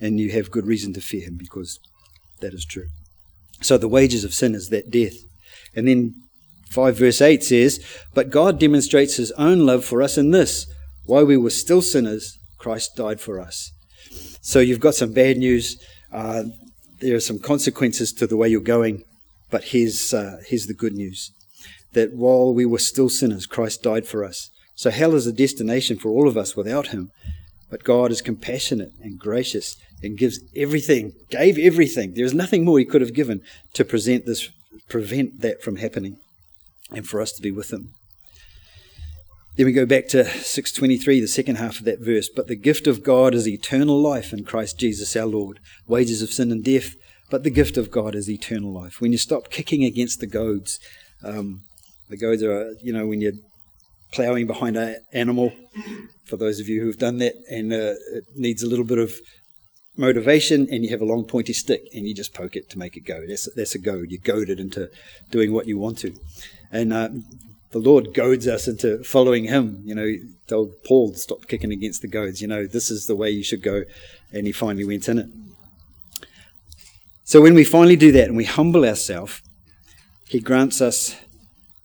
And 0.00 0.18
you 0.18 0.30
have 0.32 0.50
good 0.50 0.66
reason 0.66 0.92
to 0.94 1.00
fear 1.00 1.24
him 1.24 1.36
because 1.36 1.78
that 2.40 2.54
is 2.54 2.64
true. 2.64 2.86
So 3.60 3.76
the 3.76 3.88
wages 3.88 4.24
of 4.24 4.34
sin 4.34 4.54
is 4.54 4.70
that 4.70 4.90
death. 4.90 5.16
And 5.76 5.86
then 5.88 6.14
5 6.70 6.96
verse 6.96 7.20
8 7.20 7.42
says, 7.42 7.84
But 8.14 8.30
God 8.30 8.58
demonstrates 8.58 9.16
his 9.16 9.32
own 9.32 9.66
love 9.66 9.84
for 9.84 10.02
us 10.02 10.16
in 10.16 10.30
this 10.30 10.66
while 11.04 11.26
we 11.26 11.36
were 11.36 11.50
still 11.50 11.82
sinners, 11.82 12.38
Christ 12.58 12.96
died 12.96 13.20
for 13.20 13.38
us. 13.38 13.72
So 14.44 14.60
you've 14.60 14.78
got 14.78 14.94
some 14.94 15.14
bad 15.14 15.38
news. 15.38 15.82
Uh, 16.12 16.44
there 17.00 17.16
are 17.16 17.20
some 17.20 17.38
consequences 17.38 18.12
to 18.12 18.26
the 18.26 18.36
way 18.36 18.46
you're 18.46 18.60
going, 18.60 19.02
but 19.50 19.64
here's, 19.64 20.12
uh, 20.12 20.36
here's 20.46 20.66
the 20.66 20.74
good 20.74 20.92
news 20.92 21.30
that 21.94 22.12
while 22.12 22.52
we 22.52 22.66
were 22.66 22.78
still 22.78 23.08
sinners, 23.08 23.46
Christ 23.46 23.82
died 23.82 24.06
for 24.06 24.22
us. 24.22 24.50
So 24.74 24.90
hell 24.90 25.14
is 25.14 25.26
a 25.26 25.32
destination 25.32 25.96
for 25.96 26.10
all 26.10 26.28
of 26.28 26.36
us 26.36 26.54
without 26.54 26.88
him. 26.88 27.10
But 27.70 27.84
God 27.84 28.10
is 28.10 28.20
compassionate 28.20 28.90
and 29.00 29.18
gracious 29.18 29.76
and 30.02 30.18
gives 30.18 30.38
everything, 30.54 31.12
gave 31.30 31.56
everything. 31.56 32.12
There's 32.14 32.34
nothing 32.34 32.66
more 32.66 32.78
he 32.78 32.84
could 32.84 33.00
have 33.00 33.14
given 33.14 33.40
to 33.72 33.84
present 33.84 34.26
this, 34.26 34.50
prevent 34.90 35.40
that 35.40 35.62
from 35.62 35.76
happening 35.76 36.18
and 36.90 37.06
for 37.08 37.22
us 37.22 37.32
to 37.32 37.40
be 37.40 37.50
with 37.50 37.72
him. 37.72 37.94
Then 39.56 39.66
we 39.66 39.72
go 39.72 39.86
back 39.86 40.08
to 40.08 40.24
623, 40.24 41.20
the 41.20 41.28
second 41.28 41.56
half 41.56 41.78
of 41.78 41.84
that 41.84 42.00
verse. 42.00 42.28
But 42.28 42.48
the 42.48 42.56
gift 42.56 42.88
of 42.88 43.04
God 43.04 43.34
is 43.34 43.46
eternal 43.46 44.00
life 44.00 44.32
in 44.32 44.44
Christ 44.44 44.78
Jesus 44.80 45.14
our 45.14 45.26
Lord. 45.26 45.60
Wages 45.86 46.22
of 46.22 46.32
sin 46.32 46.50
and 46.50 46.64
death, 46.64 46.94
but 47.30 47.44
the 47.44 47.50
gift 47.50 47.76
of 47.76 47.90
God 47.90 48.16
is 48.16 48.28
eternal 48.28 48.72
life. 48.72 49.00
When 49.00 49.12
you 49.12 49.18
stop 49.18 49.50
kicking 49.50 49.84
against 49.84 50.18
the 50.18 50.26
goads, 50.26 50.80
um, 51.22 51.60
the 52.08 52.16
goads 52.16 52.42
are, 52.42 52.74
you 52.82 52.92
know, 52.92 53.06
when 53.06 53.20
you're 53.20 53.38
ploughing 54.12 54.48
behind 54.48 54.76
an 54.76 54.96
animal, 55.12 55.52
for 56.26 56.36
those 56.36 56.58
of 56.58 56.68
you 56.68 56.82
who've 56.82 56.98
done 56.98 57.18
that, 57.18 57.34
and 57.48 57.72
uh, 57.72 57.94
it 58.12 58.24
needs 58.34 58.62
a 58.62 58.68
little 58.68 58.84
bit 58.84 58.98
of 58.98 59.12
motivation, 59.96 60.66
and 60.68 60.82
you 60.82 60.90
have 60.90 61.00
a 61.00 61.06
long 61.06 61.24
pointy 61.24 61.52
stick, 61.52 61.82
and 61.94 62.08
you 62.08 62.14
just 62.14 62.34
poke 62.34 62.56
it 62.56 62.68
to 62.70 62.78
make 62.78 62.96
it 62.96 63.04
go. 63.04 63.24
That's, 63.26 63.48
that's 63.54 63.76
a 63.76 63.78
goad. 63.78 64.10
You 64.10 64.18
goad 64.18 64.50
it 64.50 64.58
into 64.58 64.90
doing 65.30 65.52
what 65.52 65.68
you 65.68 65.78
want 65.78 65.98
to. 65.98 66.12
And 66.72 66.92
uh, 66.92 67.10
the 67.74 67.80
Lord 67.80 68.14
goads 68.14 68.46
us 68.46 68.68
into 68.68 69.02
following 69.02 69.46
Him. 69.46 69.82
You 69.84 69.96
know, 69.96 70.14
told 70.46 70.84
Paul 70.84 71.10
to 71.10 71.18
stop 71.18 71.48
kicking 71.48 71.72
against 71.72 72.02
the 72.02 72.08
goads. 72.08 72.40
You 72.40 72.46
know, 72.46 72.68
this 72.68 72.88
is 72.88 73.08
the 73.08 73.16
way 73.16 73.30
you 73.30 73.42
should 73.42 73.64
go, 73.64 73.82
and 74.32 74.46
he 74.46 74.52
finally 74.52 74.84
went 74.84 75.08
in 75.08 75.18
it. 75.18 75.26
So 77.24 77.40
when 77.40 77.54
we 77.54 77.64
finally 77.64 77.96
do 77.96 78.12
that 78.12 78.28
and 78.28 78.36
we 78.36 78.44
humble 78.44 78.84
ourselves, 78.84 79.42
He 80.28 80.38
grants 80.38 80.80
us 80.80 81.16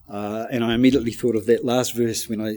Uh, 0.10 0.48
and 0.50 0.64
I 0.64 0.74
immediately 0.74 1.12
thought 1.12 1.36
of 1.36 1.46
that 1.46 1.64
last 1.64 1.94
verse 1.94 2.28
when 2.28 2.42
I 2.42 2.56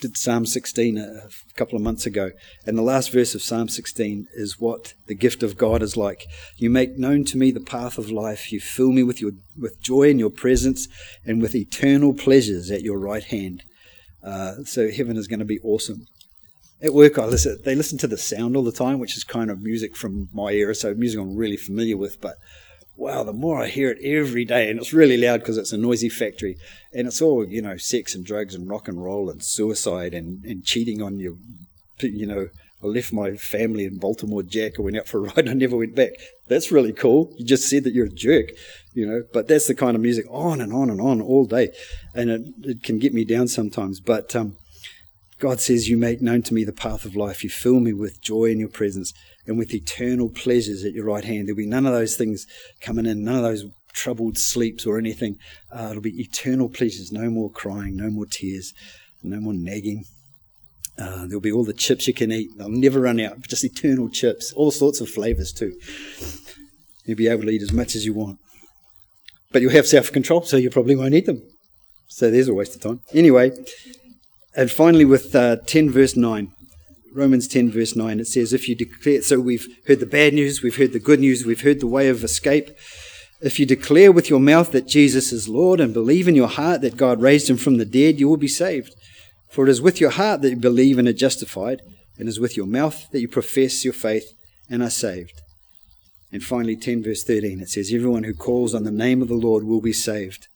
did 0.00 0.16
Psalm 0.16 0.46
16 0.46 0.98
a, 0.98 1.28
couple 1.56 1.74
of 1.74 1.82
months 1.82 2.06
ago. 2.06 2.30
And 2.64 2.78
the 2.78 2.82
last 2.82 3.12
verse 3.12 3.34
of 3.34 3.42
Psalm 3.42 3.68
16 3.68 4.28
is 4.34 4.60
what 4.60 4.94
the 5.06 5.14
gift 5.14 5.42
of 5.42 5.56
God 5.56 5.82
is 5.82 5.96
like. 5.96 6.26
You 6.56 6.70
make 6.70 6.96
known 6.98 7.24
to 7.24 7.36
me 7.36 7.50
the 7.50 7.60
path 7.60 7.98
of 7.98 8.10
life. 8.10 8.52
You 8.52 8.60
fill 8.60 8.92
me 8.92 9.02
with 9.02 9.20
your 9.20 9.32
with 9.58 9.80
joy 9.82 10.10
in 10.10 10.20
your 10.20 10.30
presence 10.30 10.86
and 11.26 11.42
with 11.42 11.56
eternal 11.56 12.14
pleasures 12.14 12.70
at 12.70 12.82
your 12.82 12.98
right 12.98 13.24
hand. 13.24 13.64
Uh, 14.22 14.62
so 14.64 14.90
heaven 14.90 15.16
is 15.16 15.26
going 15.26 15.40
to 15.40 15.44
be 15.44 15.58
awesome. 15.64 16.06
At 16.80 16.94
work, 16.94 17.18
I 17.18 17.26
listen. 17.26 17.58
They 17.64 17.74
listen 17.74 17.98
to 17.98 18.06
the 18.06 18.18
sound 18.18 18.56
all 18.56 18.64
the 18.64 18.72
time, 18.72 19.00
which 19.00 19.16
is 19.16 19.24
kind 19.24 19.50
of 19.50 19.60
music 19.60 19.96
from 19.96 20.28
my 20.32 20.52
era, 20.52 20.74
so 20.74 20.94
music 20.94 21.20
I'm 21.20 21.36
really 21.36 21.56
familiar 21.56 21.96
with. 21.96 22.20
But 22.20 22.36
wow, 23.02 23.24
the 23.24 23.32
more 23.32 23.60
I 23.60 23.66
hear 23.66 23.90
it 23.90 23.98
every 24.04 24.44
day, 24.44 24.70
and 24.70 24.78
it's 24.78 24.92
really 24.92 25.16
loud 25.16 25.40
because 25.40 25.58
it's 25.58 25.72
a 25.72 25.76
noisy 25.76 26.08
factory, 26.08 26.56
and 26.94 27.08
it's 27.08 27.20
all 27.20 27.44
you 27.44 27.60
know, 27.60 27.76
sex 27.76 28.14
and 28.14 28.24
drugs 28.24 28.54
and 28.54 28.70
rock 28.70 28.86
and 28.86 29.02
roll 29.02 29.28
and 29.28 29.42
suicide 29.42 30.14
and, 30.14 30.44
and 30.44 30.64
cheating 30.64 31.02
on 31.02 31.18
your, 31.18 31.34
you 32.00 32.26
know. 32.26 32.48
I 32.80 32.86
left 32.86 33.12
my 33.12 33.36
family 33.36 33.84
in 33.84 33.98
Baltimore, 33.98 34.42
Jack. 34.42 34.72
I 34.78 34.82
went 34.82 34.96
out 34.96 35.06
for 35.06 35.18
a 35.18 35.20
ride. 35.36 35.48
I 35.48 35.52
never 35.52 35.76
went 35.76 35.94
back. 35.94 36.10
That's 36.48 36.72
really 36.72 36.92
cool. 36.92 37.32
You 37.36 37.44
just 37.44 37.68
said 37.68 37.84
that 37.84 37.92
you're 37.92 38.06
a 38.06 38.10
jerk, 38.10 38.46
you 38.92 39.06
know. 39.06 39.22
But 39.32 39.48
that's 39.48 39.66
the 39.66 39.74
kind 39.74 39.96
of 39.96 40.02
music 40.02 40.26
on 40.30 40.60
and 40.60 40.72
on 40.72 40.88
and 40.88 41.00
on 41.00 41.20
all 41.20 41.44
day, 41.44 41.70
and 42.14 42.30
it, 42.30 42.42
it 42.62 42.82
can 42.84 43.00
get 43.00 43.12
me 43.12 43.24
down 43.24 43.48
sometimes. 43.48 43.98
But 43.98 44.36
um, 44.36 44.56
God 45.40 45.60
says, 45.60 45.88
"You 45.88 45.96
make 45.96 46.22
known 46.22 46.42
to 46.42 46.54
me 46.54 46.62
the 46.62 46.72
path 46.72 47.04
of 47.04 47.16
life. 47.16 47.42
You 47.42 47.50
fill 47.50 47.80
me 47.80 47.92
with 47.92 48.22
joy 48.22 48.44
in 48.46 48.60
your 48.60 48.68
presence." 48.68 49.12
And 49.46 49.58
with 49.58 49.74
eternal 49.74 50.28
pleasures 50.28 50.84
at 50.84 50.92
your 50.92 51.06
right 51.06 51.24
hand. 51.24 51.46
There'll 51.48 51.56
be 51.56 51.66
none 51.66 51.86
of 51.86 51.92
those 51.92 52.16
things 52.16 52.46
coming 52.80 53.06
in, 53.06 53.24
none 53.24 53.36
of 53.36 53.42
those 53.42 53.64
troubled 53.92 54.38
sleeps 54.38 54.86
or 54.86 54.98
anything. 54.98 55.38
Uh, 55.70 55.88
it'll 55.90 56.02
be 56.02 56.20
eternal 56.20 56.68
pleasures, 56.68 57.12
no 57.12 57.30
more 57.30 57.50
crying, 57.50 57.96
no 57.96 58.10
more 58.10 58.26
tears, 58.26 58.72
no 59.22 59.40
more 59.40 59.54
nagging. 59.54 60.04
Uh, 60.98 61.26
there'll 61.26 61.40
be 61.40 61.52
all 61.52 61.64
the 61.64 61.72
chips 61.72 62.06
you 62.06 62.14
can 62.14 62.30
eat. 62.30 62.50
They'll 62.56 62.68
never 62.68 63.00
run 63.00 63.20
out. 63.20 63.40
Just 63.48 63.64
eternal 63.64 64.08
chips, 64.08 64.52
all 64.52 64.70
sorts 64.70 65.00
of 65.00 65.08
flavors 65.08 65.52
too. 65.52 65.78
You'll 67.04 67.16
be 67.16 67.28
able 67.28 67.42
to 67.42 67.50
eat 67.50 67.62
as 67.62 67.72
much 67.72 67.96
as 67.96 68.04
you 68.04 68.12
want. 68.12 68.38
But 69.50 69.62
you'll 69.62 69.72
have 69.72 69.86
self 69.86 70.12
control, 70.12 70.42
so 70.42 70.56
you 70.56 70.70
probably 70.70 70.96
won't 70.96 71.14
eat 71.14 71.26
them. 71.26 71.42
So 72.08 72.30
there's 72.30 72.48
a 72.48 72.54
waste 72.54 72.74
of 72.74 72.82
time. 72.82 73.00
Anyway, 73.14 73.52
and 74.54 74.70
finally, 74.70 75.04
with 75.04 75.34
uh, 75.34 75.56
10 75.66 75.90
verse 75.90 76.16
9. 76.16 76.52
Romans 77.14 77.46
10, 77.46 77.70
verse 77.70 77.94
9, 77.94 78.20
it 78.20 78.26
says, 78.26 78.52
If 78.52 78.68
you 78.68 78.74
declare, 78.74 79.22
so 79.22 79.38
we've 79.38 79.66
heard 79.86 80.00
the 80.00 80.06
bad 80.06 80.32
news, 80.34 80.62
we've 80.62 80.76
heard 80.76 80.92
the 80.92 80.98
good 80.98 81.20
news, 81.20 81.44
we've 81.44 81.60
heard 81.60 81.80
the 81.80 81.86
way 81.86 82.08
of 82.08 82.24
escape. 82.24 82.70
If 83.42 83.58
you 83.58 83.66
declare 83.66 84.12
with 84.12 84.30
your 84.30 84.40
mouth 84.40 84.72
that 84.72 84.86
Jesus 84.86 85.32
is 85.32 85.48
Lord 85.48 85.80
and 85.80 85.92
believe 85.92 86.28
in 86.28 86.36
your 86.36 86.48
heart 86.48 86.80
that 86.80 86.96
God 86.96 87.20
raised 87.20 87.50
him 87.50 87.56
from 87.56 87.76
the 87.76 87.84
dead, 87.84 88.18
you 88.18 88.28
will 88.28 88.36
be 88.36 88.48
saved. 88.48 88.94
For 89.50 89.66
it 89.66 89.70
is 89.70 89.82
with 89.82 90.00
your 90.00 90.10
heart 90.10 90.40
that 90.42 90.50
you 90.50 90.56
believe 90.56 90.98
and 90.98 91.08
are 91.08 91.12
justified, 91.12 91.82
and 92.18 92.28
it 92.28 92.30
is 92.30 92.40
with 92.40 92.56
your 92.56 92.66
mouth 92.66 93.10
that 93.10 93.20
you 93.20 93.28
profess 93.28 93.84
your 93.84 93.92
faith 93.92 94.32
and 94.70 94.82
are 94.82 94.90
saved. 94.90 95.42
And 96.32 96.42
finally, 96.42 96.76
10 96.76 97.02
verse 97.02 97.24
13, 97.24 97.60
it 97.60 97.68
says, 97.68 97.92
Everyone 97.92 98.24
who 98.24 98.32
calls 98.32 98.74
on 98.74 98.84
the 98.84 98.90
name 98.90 99.20
of 99.20 99.28
the 99.28 99.34
Lord 99.34 99.64
will 99.64 99.82
be 99.82 99.92
saved. 99.92 100.46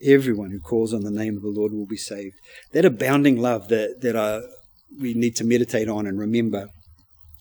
Everyone 0.00 0.52
who 0.52 0.60
calls 0.60 0.94
on 0.94 1.02
the 1.02 1.10
name 1.10 1.36
of 1.36 1.42
the 1.42 1.48
Lord 1.48 1.72
will 1.72 1.86
be 1.86 1.96
saved. 1.96 2.36
That 2.72 2.84
abounding 2.84 3.40
love 3.40 3.66
that, 3.68 4.02
that 4.02 4.14
I 4.14 4.42
we 5.00 5.14
need 5.14 5.36
to 5.36 5.44
meditate 5.44 5.88
on 5.88 6.06
and 6.06 6.18
remember, 6.18 6.68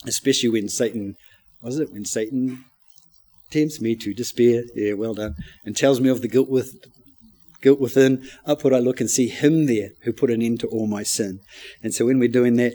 especially 0.06 0.50
when 0.50 0.70
Satan, 0.70 1.16
was 1.62 1.80
it 1.80 1.92
when 1.92 2.06
Satan 2.06 2.66
tempts 3.52 3.82
me 3.82 3.96
to 3.96 4.14
despair? 4.14 4.64
Yeah, 4.76 4.94
well 4.94 5.14
done, 5.14 5.36
and 5.66 5.76
tells 5.76 6.00
me 6.00 6.10
of 6.10 6.22
the 6.22 6.28
guilt 6.28 6.50
with 6.50 6.74
guilt 7.62 7.80
within. 7.80 8.28
Upward 8.46 8.74
I 8.74 8.80
look 8.80 9.00
and 9.00 9.10
see 9.10 9.28
Him 9.28 9.66
there 9.66 9.90
who 10.04 10.14
put 10.14 10.32
an 10.32 10.42
end 10.42 10.60
to 10.62 10.68
all 10.68 10.88
my 10.88 11.04
sin. 11.04 11.40
And 11.82 11.94
so 11.94 12.06
when 12.06 12.20
we're 12.20 12.28
doing 12.28 12.56
that, 12.58 12.74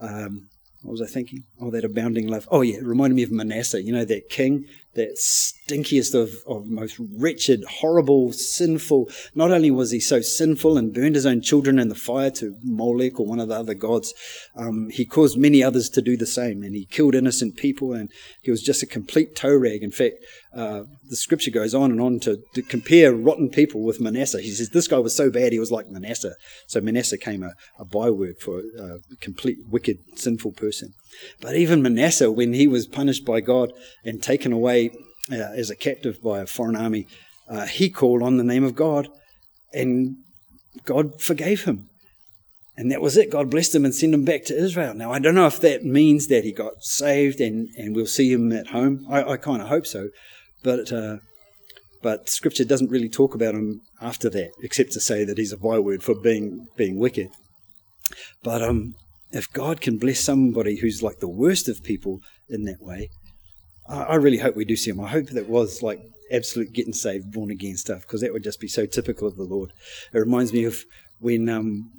um, 0.00 0.48
what 0.82 0.92
was 0.92 1.02
I 1.02 1.06
thinking? 1.06 1.44
Oh, 1.60 1.70
that 1.70 1.84
abounding 1.84 2.28
love. 2.28 2.46
Oh, 2.50 2.60
yeah, 2.60 2.76
it 2.76 2.84
reminded 2.84 3.16
me 3.16 3.24
of 3.24 3.32
Manasseh, 3.32 3.82
you 3.82 3.92
know, 3.92 4.04
that 4.04 4.28
king 4.30 4.64
that 4.94 5.16
stinkiest 5.16 6.14
of, 6.14 6.42
of 6.46 6.66
most 6.66 6.98
wretched, 6.98 7.62
horrible, 7.64 8.32
sinful. 8.32 9.08
Not 9.34 9.50
only 9.50 9.70
was 9.70 9.90
he 9.90 10.00
so 10.00 10.20
sinful 10.20 10.76
and 10.76 10.92
burned 10.92 11.14
his 11.14 11.26
own 11.26 11.40
children 11.40 11.78
in 11.78 11.88
the 11.88 11.94
fire 11.94 12.30
to 12.32 12.56
Molech 12.62 13.20
or 13.20 13.26
one 13.26 13.38
of 13.38 13.48
the 13.48 13.54
other 13.54 13.74
gods, 13.74 14.14
um, 14.56 14.88
he 14.90 15.04
caused 15.04 15.38
many 15.38 15.62
others 15.62 15.88
to 15.90 16.02
do 16.02 16.16
the 16.16 16.26
same. 16.26 16.62
And 16.62 16.74
he 16.74 16.84
killed 16.84 17.14
innocent 17.14 17.56
people 17.56 17.92
and 17.92 18.10
he 18.42 18.50
was 18.50 18.62
just 18.62 18.82
a 18.82 18.86
complete 18.86 19.36
toe 19.36 19.54
rag. 19.54 19.82
In 19.82 19.92
fact, 19.92 20.16
uh, 20.54 20.84
the 21.08 21.16
scripture 21.16 21.50
goes 21.50 21.74
on 21.74 21.90
and 21.90 22.00
on 22.00 22.18
to, 22.20 22.42
to, 22.54 22.62
compare 22.62 23.14
rotten 23.14 23.50
people 23.50 23.82
with 23.82 24.00
Manasseh. 24.00 24.40
He 24.40 24.50
says 24.50 24.70
this 24.70 24.88
guy 24.88 24.98
was 24.98 25.14
so 25.14 25.30
bad 25.30 25.52
he 25.52 25.58
was 25.58 25.70
like 25.70 25.88
Manasseh. 25.88 26.34
So 26.66 26.80
Manasseh 26.80 27.18
came 27.18 27.42
a, 27.42 27.52
a 27.78 27.84
byword 27.84 28.38
for 28.40 28.60
a 28.60 28.98
complete 29.20 29.58
wicked, 29.68 29.98
sinful 30.16 30.52
person. 30.52 30.94
But 31.40 31.56
even 31.56 31.82
Manasseh, 31.82 32.30
when 32.30 32.52
he 32.52 32.66
was 32.66 32.86
punished 32.86 33.24
by 33.24 33.40
God 33.40 33.72
and 34.04 34.22
taken 34.22 34.52
away 34.52 34.90
uh, 35.30 35.36
as 35.36 35.70
a 35.70 35.76
captive 35.76 36.22
by 36.22 36.40
a 36.40 36.46
foreign 36.46 36.76
army, 36.76 37.06
uh, 37.48 37.66
he 37.66 37.88
called 37.90 38.22
on 38.22 38.36
the 38.36 38.44
name 38.44 38.64
of 38.64 38.74
God 38.74 39.08
and 39.72 40.16
God 40.84 41.20
forgave 41.20 41.64
him. 41.64 41.88
And 42.76 42.92
that 42.92 43.00
was 43.00 43.16
it. 43.16 43.30
God 43.30 43.50
blessed 43.50 43.74
him 43.74 43.84
and 43.84 43.94
sent 43.94 44.14
him 44.14 44.24
back 44.24 44.44
to 44.44 44.56
Israel. 44.56 44.94
Now, 44.94 45.12
I 45.12 45.18
don't 45.18 45.34
know 45.34 45.48
if 45.48 45.60
that 45.62 45.84
means 45.84 46.28
that 46.28 46.44
he 46.44 46.52
got 46.52 46.84
saved 46.84 47.40
and, 47.40 47.68
and 47.76 47.96
we'll 47.96 48.06
see 48.06 48.32
him 48.32 48.52
at 48.52 48.68
home. 48.68 49.04
I, 49.10 49.32
I 49.32 49.36
kind 49.36 49.60
of 49.60 49.68
hope 49.68 49.84
so. 49.84 50.10
But, 50.62 50.92
uh, 50.92 51.16
but 52.02 52.28
scripture 52.28 52.64
doesn't 52.64 52.90
really 52.90 53.08
talk 53.08 53.34
about 53.34 53.56
him 53.56 53.80
after 54.00 54.30
that, 54.30 54.52
except 54.62 54.92
to 54.92 55.00
say 55.00 55.24
that 55.24 55.38
he's 55.38 55.52
a 55.52 55.56
byword 55.56 56.04
for 56.04 56.14
being, 56.14 56.68
being 56.76 57.00
wicked. 57.00 57.30
But 58.44 58.62
um, 58.62 58.94
if 59.32 59.52
God 59.52 59.80
can 59.80 59.98
bless 59.98 60.20
somebody 60.20 60.76
who's 60.76 61.02
like 61.02 61.20
the 61.20 61.28
worst 61.28 61.68
of 61.68 61.82
people 61.82 62.20
in 62.48 62.64
that 62.64 62.80
way, 62.80 63.10
I, 63.88 64.02
I 64.02 64.14
really 64.16 64.38
hope 64.38 64.56
we 64.56 64.64
do 64.64 64.76
see 64.76 64.90
him. 64.90 65.00
I 65.00 65.08
hope 65.08 65.26
that 65.30 65.48
was 65.48 65.82
like 65.82 66.00
absolute 66.30 66.72
getting 66.72 66.92
saved, 66.92 67.32
born 67.32 67.50
again 67.50 67.76
stuff, 67.76 68.02
because 68.02 68.20
that 68.20 68.32
would 68.32 68.44
just 68.44 68.60
be 68.60 68.68
so 68.68 68.86
typical 68.86 69.28
of 69.28 69.36
the 69.36 69.44
Lord. 69.44 69.72
It 70.12 70.18
reminds 70.18 70.52
me 70.52 70.64
of 70.64 70.84
when 71.20 71.48
um, 71.48 71.90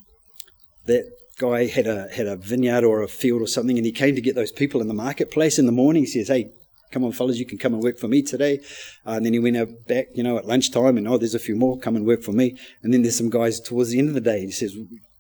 that 0.86 1.10
guy 1.40 1.68
had 1.68 1.88
a 1.88 2.10
had 2.10 2.28
a 2.28 2.36
vineyard 2.36 2.84
or 2.84 3.02
a 3.02 3.08
field 3.08 3.42
or 3.42 3.48
something, 3.48 3.78
and 3.78 3.86
he 3.86 3.92
came 3.92 4.16
to 4.16 4.22
get 4.22 4.36
those 4.36 4.52
people 4.52 4.82
in 4.82 4.88
the 4.88 4.94
marketplace 4.94 5.60
in 5.60 5.66
the 5.66 5.72
morning. 5.72 6.04
He 6.04 6.08
says, 6.08 6.28
"Hey, 6.28 6.52
come 6.92 7.04
on, 7.04 7.12
fellas, 7.12 7.38
you 7.38 7.46
can 7.46 7.58
come 7.58 7.74
and 7.74 7.84
work 7.84 7.98
for 7.98 8.08
me 8.08 8.22
today." 8.22 8.60
Uh, 9.06 9.12
and 9.12 9.26
then 9.26 9.34
he 9.34 9.40
went 9.40 9.58
out 9.58 9.70
back, 9.88 10.08
you 10.14 10.24
know, 10.24 10.38
at 10.38 10.46
lunchtime, 10.46 10.98
and 10.98 11.08
oh, 11.08 11.18
there's 11.18 11.36
a 11.36 11.40
few 11.40 11.56
more, 11.56 11.80
come 11.80 11.96
and 11.96 12.06
work 12.06 12.24
for 12.24 12.32
me. 12.32 12.58
And 12.84 12.94
then 12.94 13.02
there's 13.02 13.18
some 13.18 13.30
guys 13.30 13.60
towards 13.60 13.92
the 13.92 14.00
end 14.00 14.10
of 14.10 14.16
the 14.16 14.22
day. 14.22 14.42
He 14.42 14.52
says, 14.52 14.76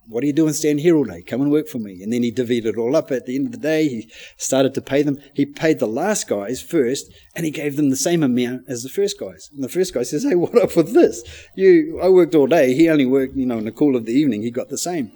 what 0.10 0.24
are 0.24 0.28
you 0.28 0.34
doing 0.34 0.54
standing 0.54 0.84
here 0.84 0.98
all 0.98 1.04
day? 1.04 1.22
Come 1.22 1.41
and 1.41 1.52
work 1.52 1.67
for 1.67 1.78
me. 1.78 2.02
And 2.02 2.12
then 2.12 2.24
he 2.24 2.32
divvied 2.32 2.65
it 2.65 2.78
all 2.78 2.95
up. 2.95 3.12
At 3.12 3.28
the 3.28 3.36
end 3.36 3.45
of 3.45 3.52
the 3.52 3.60
day, 3.60 3.88
he 3.88 4.12
started 4.38 4.74
to 4.74 4.82
pay 4.82 5.04
them. 5.04 5.17
He 5.36 5.45
paid 5.45 5.78
the 5.78 5.88
last 5.88 6.28
guys 6.28 6.62
first, 6.63 7.06
and 7.36 7.45
he 7.45 7.52
gave 7.52 7.76
them 7.76 7.91
the 7.91 7.95
same 7.95 8.24
amount 8.24 8.63
as 8.67 8.82
the 8.82 8.89
first 8.89 9.19
guys. 9.19 9.50
And 9.54 9.63
the 9.63 9.69
first 9.69 9.93
guy 9.93 10.02
says, 10.02 10.24
"Hey, 10.24 10.36
what 10.43 10.58
up 10.58 10.76
with 10.76 10.93
this? 10.93 11.24
You, 11.56 12.00
I 12.02 12.10
worked 12.10 12.34
all 12.34 12.48
day. 12.48 12.74
He 12.74 12.89
only 12.89 13.06
worked, 13.06 13.36
you 13.36 13.45
know, 13.45 13.60
in 13.60 13.65
the 13.65 13.72
cool 13.72 13.95
of 13.95 14.06
the 14.06 14.13
evening. 14.13 14.41
He 14.41 14.52
got 14.52 14.69
the 14.69 14.78
same." 14.78 15.12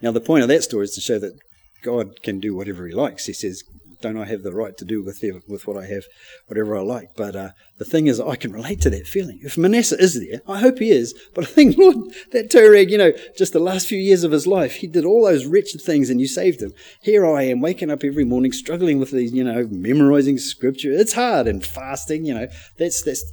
Now, 0.00 0.10
the 0.10 0.20
point 0.20 0.42
of 0.42 0.48
that 0.48 0.64
story 0.64 0.84
is 0.84 0.94
to 0.94 1.00
show 1.00 1.18
that 1.18 1.38
God 1.82 2.22
can 2.22 2.40
do 2.40 2.54
whatever 2.54 2.86
He 2.86 2.94
likes. 2.94 3.26
He 3.26 3.32
says, 3.32 3.62
don't 4.00 4.16
I 4.16 4.24
have 4.26 4.42
the 4.42 4.52
right 4.52 4.76
to 4.78 4.84
do 4.84 5.02
with 5.02 5.22
with 5.46 5.66
what 5.66 5.76
I 5.76 5.86
have, 5.86 6.04
whatever 6.46 6.76
I 6.76 6.80
like? 6.80 7.10
But 7.16 7.36
uh, 7.36 7.50
the 7.78 7.84
thing 7.84 8.06
is, 8.06 8.20
I 8.20 8.36
can 8.36 8.52
relate 8.52 8.80
to 8.82 8.90
that 8.90 9.06
feeling. 9.06 9.40
If 9.42 9.58
Manasseh 9.58 9.98
is 9.98 10.14
there, 10.14 10.40
I 10.48 10.60
hope 10.60 10.78
he 10.78 10.90
is. 10.90 11.14
But 11.34 11.44
I 11.48 11.48
think, 11.48 11.76
Lord, 11.76 11.96
that 12.32 12.50
toe 12.50 12.70
rag, 12.70 12.90
you 12.90 12.98
know, 12.98 13.12
just 13.36 13.52
the 13.52 13.58
last 13.58 13.86
few 13.86 13.98
years 13.98 14.24
of 14.24 14.32
his 14.32 14.46
life, 14.46 14.76
he 14.76 14.86
did 14.86 15.04
all 15.04 15.24
those 15.24 15.46
wretched 15.46 15.80
things, 15.80 16.10
and 16.10 16.20
you 16.20 16.28
saved 16.28 16.62
him. 16.62 16.72
Here 17.02 17.26
I 17.26 17.42
am, 17.42 17.60
waking 17.60 17.90
up 17.90 18.04
every 18.04 18.24
morning, 18.24 18.52
struggling 18.52 18.98
with 18.98 19.10
these, 19.10 19.32
you 19.32 19.44
know, 19.44 19.66
memorizing 19.70 20.38
scripture. 20.38 20.92
It's 20.92 21.12
hard, 21.12 21.46
and 21.46 21.64
fasting, 21.64 22.24
you 22.24 22.34
know, 22.34 22.48
that's 22.78 23.02
that's 23.02 23.24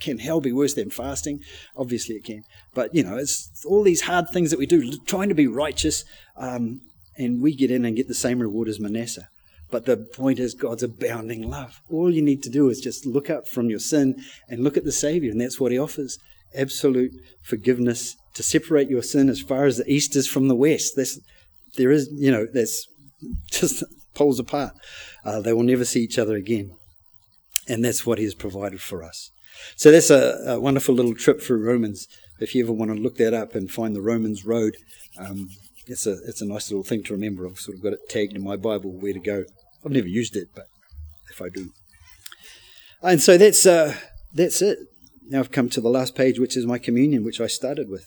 can 0.00 0.18
hell 0.18 0.40
be 0.40 0.52
worse 0.52 0.74
than 0.74 0.90
fasting? 0.90 1.40
Obviously, 1.76 2.16
it 2.16 2.24
can. 2.24 2.42
But 2.74 2.94
you 2.94 3.02
know, 3.02 3.16
it's 3.16 3.64
all 3.66 3.82
these 3.82 4.02
hard 4.02 4.30
things 4.30 4.50
that 4.50 4.58
we 4.58 4.66
do, 4.66 4.98
trying 5.06 5.28
to 5.28 5.34
be 5.34 5.46
righteous. 5.46 6.04
Um, 6.36 6.80
and 7.18 7.42
we 7.42 7.54
get 7.54 7.70
in 7.70 7.84
and 7.84 7.96
get 7.96 8.08
the 8.08 8.14
same 8.14 8.40
reward 8.40 8.68
as 8.68 8.78
Manasseh. 8.78 9.28
But 9.70 9.84
the 9.84 9.96
point 9.96 10.38
is 10.38 10.54
God's 10.54 10.82
abounding 10.82 11.50
love. 11.50 11.80
All 11.90 12.12
you 12.12 12.22
need 12.22 12.42
to 12.44 12.50
do 12.50 12.68
is 12.68 12.80
just 12.80 13.04
look 13.04 13.28
up 13.28 13.48
from 13.48 13.68
your 13.68 13.80
sin 13.80 14.22
and 14.48 14.62
look 14.62 14.76
at 14.76 14.84
the 14.84 14.92
Savior, 14.92 15.30
and 15.30 15.40
that's 15.40 15.58
what 15.58 15.72
He 15.72 15.78
offers 15.78 16.18
absolute 16.54 17.12
forgiveness 17.42 18.16
to 18.34 18.42
separate 18.42 18.88
your 18.88 19.02
sin 19.02 19.28
as 19.28 19.40
far 19.40 19.64
as 19.64 19.76
the 19.76 19.90
east 19.90 20.16
is 20.16 20.28
from 20.28 20.48
the 20.48 20.54
west. 20.54 20.94
That's, 20.96 21.18
there 21.76 21.90
is, 21.90 22.08
you 22.12 22.30
know, 22.30 22.46
that's 22.52 22.86
just 23.50 23.82
poles 24.14 24.38
apart. 24.38 24.74
Uh, 25.24 25.40
they 25.40 25.52
will 25.52 25.62
never 25.62 25.84
see 25.84 26.00
each 26.00 26.18
other 26.18 26.36
again. 26.36 26.70
And 27.68 27.84
that's 27.84 28.06
what 28.06 28.18
He 28.18 28.24
has 28.24 28.34
provided 28.34 28.80
for 28.80 29.02
us. 29.02 29.30
So 29.74 29.90
that's 29.90 30.10
a, 30.10 30.38
a, 30.46 30.60
wonderful 30.60 30.94
little 30.94 31.14
trip 31.14 31.40
through 31.40 31.66
Romans. 31.66 32.06
If 32.38 32.54
you 32.54 32.62
ever 32.62 32.72
want 32.72 32.90
to 32.90 32.96
look 32.96 33.16
that 33.16 33.34
up 33.34 33.54
and 33.54 33.70
find 33.70 33.96
the 33.96 34.02
Romans 34.02 34.44
road, 34.44 34.76
um, 35.18 35.48
it's 35.86 36.06
a 36.06 36.12
it's 36.24 36.42
a 36.42 36.46
nice 36.46 36.70
little 36.70 36.84
thing 36.84 37.02
to 37.04 37.12
remember. 37.12 37.46
I've 37.46 37.58
sort 37.58 37.76
of 37.76 37.82
got 37.82 37.92
it 37.92 38.08
tagged 38.08 38.34
in 38.34 38.42
my 38.42 38.56
Bible 38.56 38.92
where 38.92 39.12
to 39.12 39.18
go. 39.18 39.44
I've 39.84 39.92
never 39.92 40.08
used 40.08 40.36
it, 40.36 40.48
but 40.54 40.66
if 41.30 41.40
I 41.40 41.48
do, 41.48 41.70
and 43.02 43.20
so 43.20 43.38
that's 43.38 43.64
uh, 43.66 43.94
that's 44.32 44.60
it. 44.62 44.78
now 45.28 45.40
I've 45.40 45.52
come 45.52 45.68
to 45.70 45.80
the 45.80 45.88
last 45.88 46.14
page, 46.14 46.38
which 46.38 46.56
is 46.56 46.66
my 46.66 46.78
communion, 46.78 47.24
which 47.24 47.40
I 47.40 47.46
started 47.46 47.88
with. 47.88 48.04